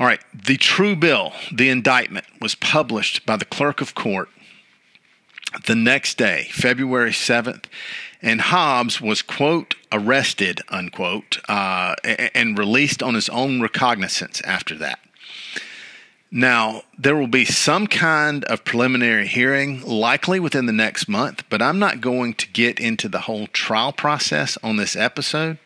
All 0.00 0.06
right, 0.06 0.20
the 0.32 0.56
true 0.56 0.96
bill, 0.96 1.34
the 1.52 1.68
indictment, 1.68 2.24
was 2.40 2.54
published 2.54 3.26
by 3.26 3.36
the 3.36 3.44
clerk 3.44 3.82
of 3.82 3.94
court 3.94 4.30
the 5.66 5.74
next 5.74 6.16
day, 6.16 6.48
February 6.50 7.12
seventh, 7.12 7.68
and 8.22 8.40
Hobbs 8.40 9.00
was 9.00 9.20
quote 9.20 9.74
arrested 9.92 10.62
unquote 10.70 11.38
uh, 11.48 11.96
and 12.04 12.58
released 12.58 13.02
on 13.02 13.14
his 13.14 13.28
own 13.28 13.60
recognizance 13.60 14.40
after 14.42 14.74
that. 14.76 15.00
Now, 16.30 16.84
there 16.96 17.16
will 17.16 17.26
be 17.26 17.44
some 17.44 17.86
kind 17.88 18.44
of 18.44 18.64
preliminary 18.64 19.26
hearing, 19.26 19.82
likely 19.82 20.38
within 20.38 20.66
the 20.66 20.72
next 20.72 21.08
month, 21.08 21.42
but 21.50 21.60
I'm 21.60 21.80
not 21.80 22.00
going 22.00 22.34
to 22.34 22.48
get 22.48 22.78
into 22.78 23.08
the 23.08 23.20
whole 23.20 23.48
trial 23.48 23.92
process 23.92 24.56
on 24.62 24.76
this 24.76 24.94
episode. 24.94 25.58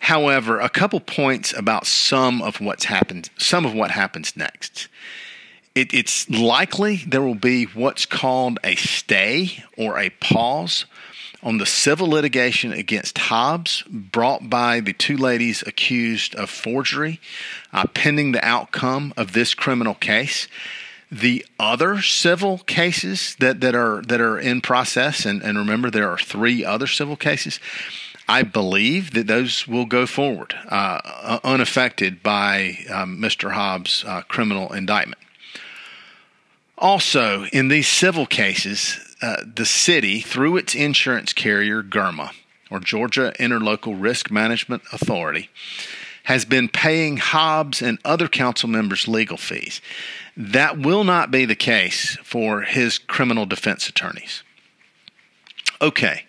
However, 0.00 0.58
a 0.60 0.68
couple 0.68 0.98
points 0.98 1.52
about 1.56 1.86
some 1.86 2.42
of 2.42 2.60
what's 2.60 2.86
happened, 2.86 3.30
some 3.38 3.66
of 3.66 3.74
what 3.74 3.90
happens 3.90 4.36
next. 4.36 4.88
It, 5.74 5.94
it's 5.94 6.28
likely 6.28 6.96
there 6.96 7.22
will 7.22 7.34
be 7.34 7.64
what's 7.64 8.06
called 8.06 8.58
a 8.64 8.74
stay 8.74 9.62
or 9.76 9.98
a 9.98 10.10
pause 10.10 10.86
on 11.42 11.58
the 11.58 11.66
civil 11.66 12.08
litigation 12.08 12.72
against 12.72 13.18
Hobbs 13.18 13.82
brought 13.88 14.50
by 14.50 14.80
the 14.80 14.92
two 14.92 15.16
ladies 15.16 15.62
accused 15.66 16.34
of 16.34 16.50
forgery, 16.50 17.20
uh, 17.72 17.86
pending 17.94 18.32
the 18.32 18.44
outcome 18.44 19.14
of 19.16 19.32
this 19.32 19.54
criminal 19.54 19.94
case. 19.94 20.48
The 21.12 21.44
other 21.58 22.00
civil 22.02 22.58
cases 22.58 23.36
that, 23.40 23.60
that 23.60 23.74
are 23.74 24.00
that 24.02 24.20
are 24.20 24.38
in 24.38 24.60
process, 24.60 25.26
and, 25.26 25.42
and 25.42 25.58
remember 25.58 25.90
there 25.90 26.08
are 26.08 26.18
three 26.18 26.64
other 26.64 26.86
civil 26.86 27.16
cases. 27.16 27.58
I 28.30 28.44
believe 28.44 29.14
that 29.14 29.26
those 29.26 29.66
will 29.66 29.86
go 29.86 30.06
forward 30.06 30.54
uh, 30.68 31.40
unaffected 31.42 32.22
by 32.22 32.78
um, 32.88 33.20
Mr. 33.20 33.54
Hobbs' 33.54 34.04
uh, 34.06 34.22
criminal 34.22 34.72
indictment. 34.72 35.20
Also, 36.78 37.46
in 37.46 37.66
these 37.66 37.88
civil 37.88 38.26
cases, 38.26 39.00
uh, 39.20 39.42
the 39.44 39.66
city, 39.66 40.20
through 40.20 40.58
its 40.58 40.76
insurance 40.76 41.32
carrier, 41.32 41.82
GIRMA, 41.82 42.30
or 42.70 42.78
Georgia 42.78 43.32
Interlocal 43.40 44.00
Risk 44.00 44.30
Management 44.30 44.84
Authority, 44.92 45.50
has 46.22 46.44
been 46.44 46.68
paying 46.68 47.16
Hobbs 47.16 47.82
and 47.82 47.98
other 48.04 48.28
council 48.28 48.68
members 48.68 49.08
legal 49.08 49.38
fees. 49.38 49.80
That 50.36 50.78
will 50.78 51.02
not 51.02 51.32
be 51.32 51.46
the 51.46 51.56
case 51.56 52.16
for 52.22 52.60
his 52.60 52.96
criminal 52.96 53.44
defense 53.44 53.88
attorneys. 53.88 54.44
Okay, 55.82 56.26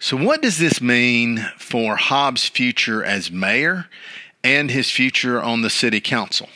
So, 0.00 0.16
what 0.16 0.42
does 0.42 0.58
this 0.58 0.80
mean 0.80 1.38
for 1.58 1.96
Hobbs' 1.96 2.48
future 2.48 3.04
as 3.04 3.32
mayor 3.32 3.86
and 4.44 4.70
his 4.70 4.90
future 4.90 5.42
on 5.42 5.62
the 5.62 5.70
city 5.70 6.00
council? 6.00 6.48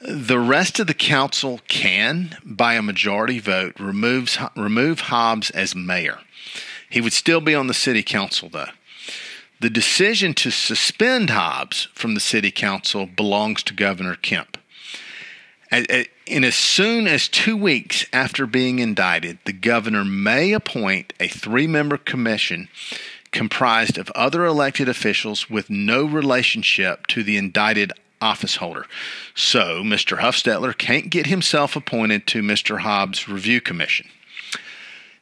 The 0.00 0.38
rest 0.38 0.78
of 0.78 0.86
the 0.86 0.94
council 0.94 1.60
can, 1.66 2.36
by 2.44 2.74
a 2.74 2.82
majority 2.82 3.40
vote, 3.40 3.78
removes, 3.80 4.38
remove 4.56 5.00
Hobbs 5.00 5.50
as 5.50 5.74
mayor. 5.74 6.20
He 6.88 7.00
would 7.00 7.12
still 7.12 7.40
be 7.40 7.56
on 7.56 7.66
the 7.66 7.74
city 7.74 8.04
council, 8.04 8.48
though. 8.48 8.70
The 9.58 9.68
decision 9.68 10.32
to 10.34 10.50
suspend 10.52 11.30
Hobbs 11.30 11.88
from 11.92 12.14
the 12.14 12.20
city 12.20 12.52
council 12.52 13.04
belongs 13.04 13.64
to 13.64 13.74
Governor 13.74 14.14
Kemp. 14.14 14.56
And 16.30 16.44
as 16.44 16.54
soon 16.54 17.08
as 17.08 17.26
two 17.26 17.56
weeks 17.56 18.06
after 18.12 18.46
being 18.46 18.78
indicted, 18.78 19.38
the 19.46 19.52
governor 19.52 20.04
may 20.04 20.52
appoint 20.52 21.12
a 21.18 21.26
three 21.26 21.66
member 21.66 21.98
commission 21.98 22.68
comprised 23.32 23.98
of 23.98 24.10
other 24.12 24.44
elected 24.44 24.88
officials 24.88 25.50
with 25.50 25.68
no 25.68 26.04
relationship 26.04 27.08
to 27.08 27.24
the 27.24 27.36
indicted 27.36 27.92
office 28.20 28.56
holder. 28.56 28.86
So 29.34 29.82
Mr. 29.82 30.18
Huffstetler 30.18 30.76
can't 30.76 31.10
get 31.10 31.26
himself 31.26 31.74
appointed 31.74 32.28
to 32.28 32.42
Mr. 32.42 32.80
Hobbs' 32.80 33.28
review 33.28 33.60
commission. 33.60 34.08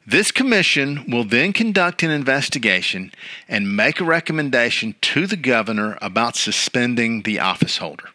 This 0.07 0.31
commission 0.31 1.11
will 1.11 1.25
then 1.25 1.55
conduct 1.55 2.03
an 2.03 2.11
investigation 2.11 3.13
and 3.49 3.77
make 3.77 4.01
a 4.01 4.05
recommendation 4.05 4.95
to 5.03 5.27
the 5.27 5.37
governor 5.37 5.97
about 6.03 6.37
suspending 6.37 7.23
the 7.23 7.41
office 7.41 7.79
holder. 7.79 8.11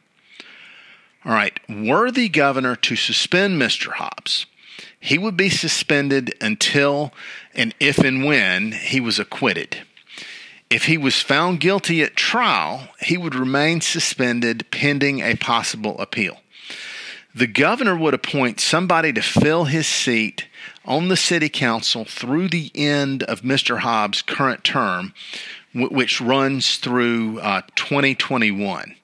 All 1.26 1.32
right, 1.32 1.58
were 1.70 2.12
the 2.12 2.30
governor 2.30 2.76
to 2.76 2.96
suspend 2.96 3.62
Mr. 3.62 3.94
Hobbs, 3.94 4.46
he 5.00 5.18
would 5.18 5.38
be 5.38 5.50
suspended 5.50 6.34
until 6.42 7.14
and 7.54 7.76
if 7.80 8.00
and 8.00 8.24
when 8.24 8.72
he 8.72 9.00
was 9.00 9.20
acquitted. 9.20 9.80
If 10.70 10.86
he 10.86 10.98
was 10.98 11.22
found 11.22 11.60
guilty 11.60 12.02
at 12.02 12.16
trial, 12.16 12.90
he 13.02 13.18
would 13.18 13.36
remain 13.36 13.82
suspended 13.82 14.72
pending 14.72 15.20
a 15.20 15.36
possible 15.36 16.00
appeal. 16.00 16.40
The 17.36 17.48
governor 17.48 17.98
would 17.98 18.14
appoint 18.14 18.60
somebody 18.60 19.12
to 19.14 19.22
fill 19.22 19.66
his 19.66 19.88
seat 19.88 20.48
on 20.86 21.08
the 21.08 21.18
city 21.18 21.50
council 21.50 22.06
through 22.06 22.50
the 22.50 22.72
end 22.76 23.24
of 23.24 23.42
Mr. 23.42 23.80
Hobbs' 23.80 24.22
current 24.22 24.64
term, 24.64 25.14
which 25.74 26.22
runs 26.22 26.78
through 26.78 27.40
uh, 27.40 27.62
2021. 27.76 28.96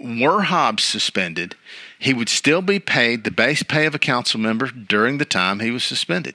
Were 0.00 0.42
Hobbs 0.42 0.84
suspended, 0.84 1.56
he 1.98 2.14
would 2.14 2.28
still 2.28 2.62
be 2.62 2.78
paid 2.78 3.24
the 3.24 3.30
base 3.30 3.62
pay 3.62 3.86
of 3.86 3.94
a 3.94 3.98
council 3.98 4.40
member 4.40 4.68
during 4.68 5.18
the 5.18 5.24
time 5.24 5.60
he 5.60 5.70
was 5.70 5.84
suspended. 5.84 6.34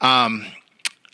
Um, 0.00 0.46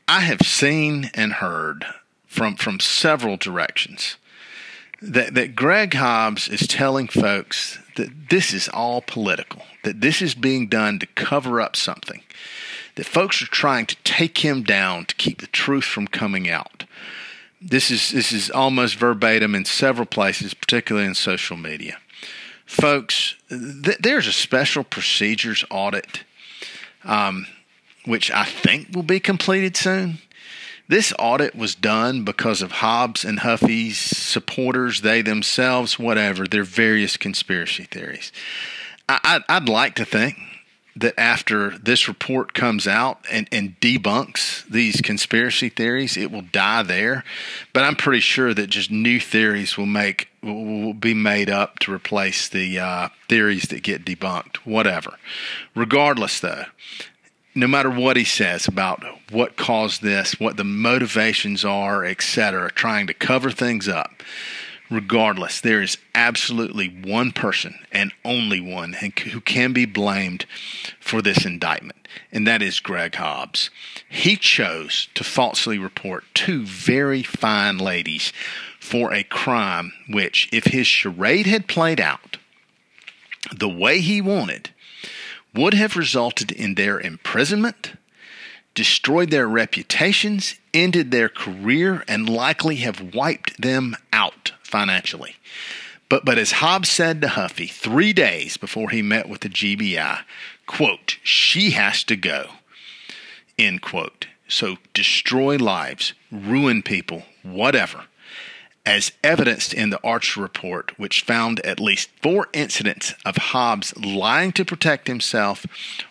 I 0.08 0.20
have 0.20 0.42
seen 0.42 1.10
and 1.14 1.34
heard 1.34 1.86
from 2.26 2.56
from 2.56 2.80
several 2.80 3.36
directions. 3.36 4.16
That 5.00 5.34
that 5.34 5.54
Greg 5.56 5.94
Hobbs 5.94 6.48
is 6.48 6.66
telling 6.66 7.08
folks 7.08 7.78
that 7.96 8.30
this 8.30 8.52
is 8.52 8.68
all 8.68 9.00
political, 9.00 9.62
that 9.84 10.00
this 10.00 10.22
is 10.22 10.34
being 10.34 10.68
done 10.68 10.98
to 10.98 11.06
cover 11.06 11.60
up 11.60 11.76
something, 11.76 12.22
that 12.96 13.06
folks 13.06 13.42
are 13.42 13.46
trying 13.46 13.86
to 13.86 13.96
take 14.04 14.38
him 14.38 14.62
down 14.62 15.06
to 15.06 15.14
keep 15.14 15.40
the 15.40 15.46
truth 15.46 15.84
from 15.84 16.06
coming 16.06 16.48
out. 16.48 16.84
This 17.62 17.90
is 17.90 18.10
this 18.10 18.32
is 18.32 18.50
almost 18.50 18.96
verbatim 18.96 19.54
in 19.54 19.64
several 19.64 20.06
places, 20.06 20.54
particularly 20.54 21.06
in 21.06 21.14
social 21.14 21.56
media. 21.56 21.98
Folks, 22.66 23.36
th- 23.48 23.98
there's 24.00 24.26
a 24.26 24.32
special 24.32 24.82
procedures 24.82 25.64
audit, 25.70 26.24
um, 27.04 27.46
which 28.04 28.30
I 28.30 28.44
think 28.44 28.88
will 28.94 29.02
be 29.02 29.20
completed 29.20 29.76
soon. 29.76 30.18
This 30.88 31.12
audit 31.18 31.54
was 31.54 31.74
done 31.74 32.24
because 32.24 32.60
of 32.60 32.72
Hobbs 32.72 33.24
and 33.24 33.40
Huffy's 33.40 33.98
supporters, 33.98 35.00
they 35.00 35.22
themselves, 35.22 35.98
whatever, 35.98 36.46
their 36.46 36.64
various 36.64 37.16
conspiracy 37.16 37.84
theories. 37.84 38.32
I, 39.08 39.42
would 39.48 39.68
like 39.68 39.94
to 39.96 40.04
think 40.04 40.38
that 40.94 41.18
after 41.18 41.78
this 41.78 42.06
report 42.06 42.52
comes 42.52 42.86
out 42.86 43.24
and, 43.30 43.48
and 43.50 43.78
debunks 43.80 44.66
these 44.68 45.00
conspiracy 45.00 45.68
theories, 45.68 46.16
it 46.16 46.30
will 46.30 46.42
die 46.42 46.82
there. 46.82 47.24
But 47.72 47.84
I'm 47.84 47.96
pretty 47.96 48.20
sure 48.20 48.52
that 48.52 48.68
just 48.68 48.90
new 48.90 49.18
theories 49.18 49.76
will 49.76 49.86
make 49.86 50.28
will 50.42 50.92
be 50.92 51.14
made 51.14 51.48
up 51.48 51.78
to 51.78 51.92
replace 51.92 52.48
the 52.48 52.78
uh, 52.78 53.08
theories 53.28 53.64
that 53.64 53.82
get 53.82 54.04
debunked. 54.04 54.56
Whatever. 54.58 55.16
Regardless, 55.74 56.40
though, 56.40 56.64
no 57.54 57.66
matter 57.66 57.90
what 57.90 58.16
he 58.16 58.24
says 58.24 58.66
about 58.66 59.04
what 59.30 59.56
caused 59.56 60.02
this, 60.02 60.40
what 60.40 60.56
the 60.56 60.64
motivations 60.64 61.64
are, 61.64 62.04
etc., 62.04 62.70
trying 62.72 63.06
to 63.06 63.14
cover 63.14 63.50
things 63.50 63.88
up, 63.88 64.22
regardless, 64.92 65.60
there 65.60 65.82
is 65.82 65.98
absolutely 66.14 66.88
one 66.88 67.32
person 67.32 67.78
and 67.90 68.12
only 68.24 68.60
one 68.60 68.92
who 68.92 69.40
can 69.40 69.72
be 69.72 69.86
blamed 69.86 70.46
for 71.00 71.22
this 71.22 71.44
indictment, 71.44 72.08
and 72.30 72.46
that 72.46 72.62
is 72.62 72.80
Greg 72.80 73.14
Hobbs. 73.14 73.70
He 74.08 74.36
chose 74.36 75.08
to 75.14 75.24
falsely 75.24 75.78
report 75.78 76.24
two 76.34 76.64
very 76.64 77.22
fine 77.22 77.78
ladies 77.78 78.32
for 78.80 79.12
a 79.12 79.22
crime 79.22 79.92
which, 80.08 80.48
if 80.52 80.64
his 80.64 80.86
charade 80.86 81.46
had 81.46 81.66
played 81.66 82.00
out 82.00 82.36
the 83.54 83.68
way 83.68 84.00
he 84.00 84.20
wanted, 84.20 84.70
would 85.54 85.74
have 85.74 85.96
resulted 85.96 86.50
in 86.52 86.74
their 86.74 87.00
imprisonment, 87.00 87.94
destroyed 88.74 89.30
their 89.30 89.48
reputations, 89.48 90.54
ended 90.72 91.10
their 91.10 91.28
career, 91.28 92.04
and 92.08 92.28
likely 92.28 92.76
have 92.76 93.14
wiped 93.14 93.60
them 93.60 93.96
out 94.12 94.52
financially. 94.72 95.36
But, 96.08 96.24
but 96.24 96.36
as 96.36 96.52
Hobbs 96.52 96.88
said 96.88 97.20
to 97.20 97.28
Huffy 97.28 97.68
three 97.68 98.12
days 98.12 98.56
before 98.56 98.90
he 98.90 99.00
met 99.00 99.28
with 99.28 99.42
the 99.42 99.48
GBI, 99.48 100.24
quote, 100.66 101.18
she 101.22 101.70
has 101.70 102.02
to 102.04 102.16
go, 102.16 102.46
end 103.56 103.82
quote. 103.82 104.26
So 104.48 104.76
destroy 104.92 105.56
lives, 105.56 106.12
ruin 106.30 106.82
people, 106.82 107.22
whatever 107.44 108.06
as 108.84 109.12
evidenced 109.22 109.72
in 109.72 109.90
the 109.90 110.00
Archer 110.02 110.40
report, 110.40 110.98
which 110.98 111.22
found 111.22 111.64
at 111.64 111.78
least 111.78 112.10
four 112.20 112.48
incidents 112.52 113.14
of 113.24 113.36
Hobbs 113.36 113.96
lying 113.96 114.52
to 114.52 114.64
protect 114.64 115.06
himself 115.06 115.64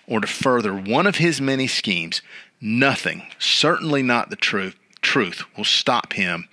or 0.07 0.21
to 0.21 0.27
further 0.27 0.73
one 0.73 1.05
of 1.05 1.17
his 1.17 1.41
many 1.41 1.67
schemes, 1.67 2.21
nothing, 2.61 3.23
certainly 3.39 4.01
not 4.01 4.29
the 4.29 4.35
truth, 4.35 4.75
truth 5.01 5.43
will 5.57 5.65
stop 5.65 6.13
him 6.13 6.47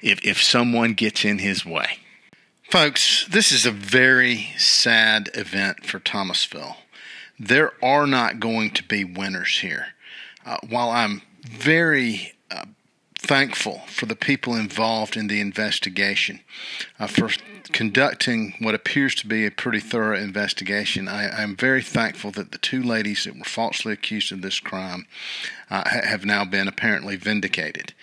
if, 0.00 0.24
if 0.24 0.42
someone 0.42 0.94
gets 0.94 1.24
in 1.24 1.38
his 1.38 1.64
way. 1.64 1.98
Folks, 2.70 3.26
this 3.26 3.52
is 3.52 3.66
a 3.66 3.70
very 3.70 4.48
sad 4.56 5.30
event 5.34 5.84
for 5.84 5.98
Thomasville. 5.98 6.78
There 7.38 7.72
are 7.82 8.06
not 8.06 8.40
going 8.40 8.70
to 8.70 8.82
be 8.82 9.04
winners 9.04 9.60
here. 9.60 9.88
Uh, 10.46 10.56
while 10.68 10.90
I'm 10.90 11.22
very 11.42 12.32
uh, 12.50 12.64
thankful 13.22 13.82
for 13.86 14.06
the 14.06 14.16
people 14.16 14.54
involved 14.56 15.16
in 15.16 15.28
the 15.28 15.40
investigation, 15.40 16.40
uh, 16.98 17.06
for 17.06 17.30
conducting 17.72 18.54
what 18.58 18.74
appears 18.74 19.14
to 19.14 19.26
be 19.26 19.46
a 19.46 19.50
pretty 19.50 19.80
thorough 19.80 20.18
investigation. 20.18 21.08
I, 21.08 21.42
am 21.42 21.56
very 21.56 21.82
thankful 21.82 22.32
that 22.32 22.50
the 22.50 22.58
two 22.58 22.82
ladies 22.82 23.24
that 23.24 23.38
were 23.38 23.44
falsely 23.44 23.92
accused 23.92 24.32
of 24.32 24.42
this 24.42 24.58
crime 24.58 25.06
uh, 25.70 25.88
have 25.88 26.24
now 26.24 26.44
been 26.44 26.66
apparently 26.66 27.16
vindicated. 27.16 27.94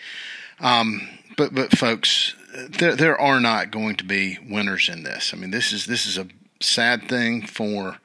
Um, 0.60 1.10
but, 1.36 1.54
but 1.54 1.78
folks, 1.78 2.36
there, 2.54 2.96
there 2.96 3.20
are 3.20 3.40
not 3.40 3.72
going 3.72 3.96
to 3.98 4.04
be 4.04 4.38
winners 4.50 4.90
in 4.90 5.04
this. 5.04 5.34
I 5.34 5.38
mean, 5.38 5.52
this 5.52 5.72
is 5.72 5.86
this 5.86 6.06
is 6.06 6.18
a 6.18 6.28
sad 6.60 7.08
thing 7.08 7.46
for 7.46 7.98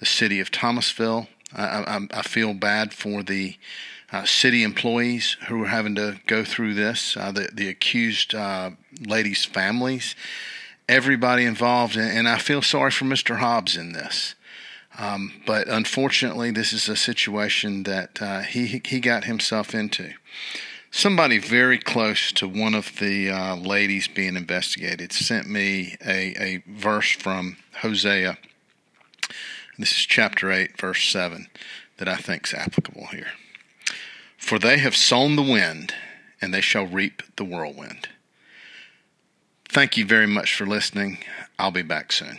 the 0.00 0.06
city 0.06 0.40
of 0.40 0.50
Thomasville. 0.50 1.28
I, 1.54 1.64
I, 1.64 2.00
I 2.18 2.22
feel 2.22 2.54
bad 2.54 2.92
for 2.92 3.22
the 3.22 3.56
uh, 4.12 4.24
city 4.24 4.62
employees 4.62 5.36
who 5.48 5.62
are 5.62 5.68
having 5.68 5.94
to 5.94 6.20
go 6.26 6.44
through 6.44 6.74
this, 6.74 7.16
uh, 7.16 7.32
the, 7.32 7.48
the 7.52 7.68
accused 7.68 8.34
uh, 8.34 8.70
ladies' 9.00 9.44
families, 9.44 10.14
everybody 10.88 11.44
involved. 11.44 11.96
And 11.96 12.28
I 12.28 12.38
feel 12.38 12.62
sorry 12.62 12.90
for 12.90 13.06
Mr. 13.06 13.38
Hobbs 13.38 13.76
in 13.76 13.92
this. 13.92 14.34
Um, 14.98 15.32
but 15.46 15.68
unfortunately, 15.68 16.50
this 16.50 16.74
is 16.74 16.88
a 16.88 16.96
situation 16.96 17.84
that 17.84 18.20
uh, 18.20 18.40
he, 18.40 18.82
he 18.84 19.00
got 19.00 19.24
himself 19.24 19.74
into. 19.74 20.12
Somebody 20.90 21.38
very 21.38 21.78
close 21.78 22.30
to 22.32 22.46
one 22.46 22.74
of 22.74 22.98
the 22.98 23.30
uh, 23.30 23.56
ladies 23.56 24.08
being 24.08 24.36
investigated 24.36 25.10
sent 25.10 25.48
me 25.48 25.96
a, 26.04 26.34
a 26.38 26.62
verse 26.66 27.12
from 27.12 27.56
Hosea. 27.80 28.36
This 29.78 29.92
is 29.92 30.04
chapter 30.06 30.52
8, 30.52 30.78
verse 30.78 31.08
7, 31.08 31.48
that 31.96 32.08
I 32.08 32.16
think 32.16 32.46
is 32.46 32.52
applicable 32.52 33.06
here. 33.06 33.28
For 34.42 34.58
they 34.58 34.78
have 34.78 34.96
sown 34.96 35.36
the 35.36 35.42
wind, 35.42 35.94
and 36.42 36.52
they 36.52 36.60
shall 36.60 36.84
reap 36.84 37.22
the 37.36 37.44
whirlwind. 37.44 38.08
Thank 39.68 39.96
you 39.96 40.04
very 40.04 40.26
much 40.26 40.52
for 40.54 40.66
listening. 40.66 41.18
I'll 41.60 41.70
be 41.70 41.82
back 41.82 42.10
soon. 42.12 42.38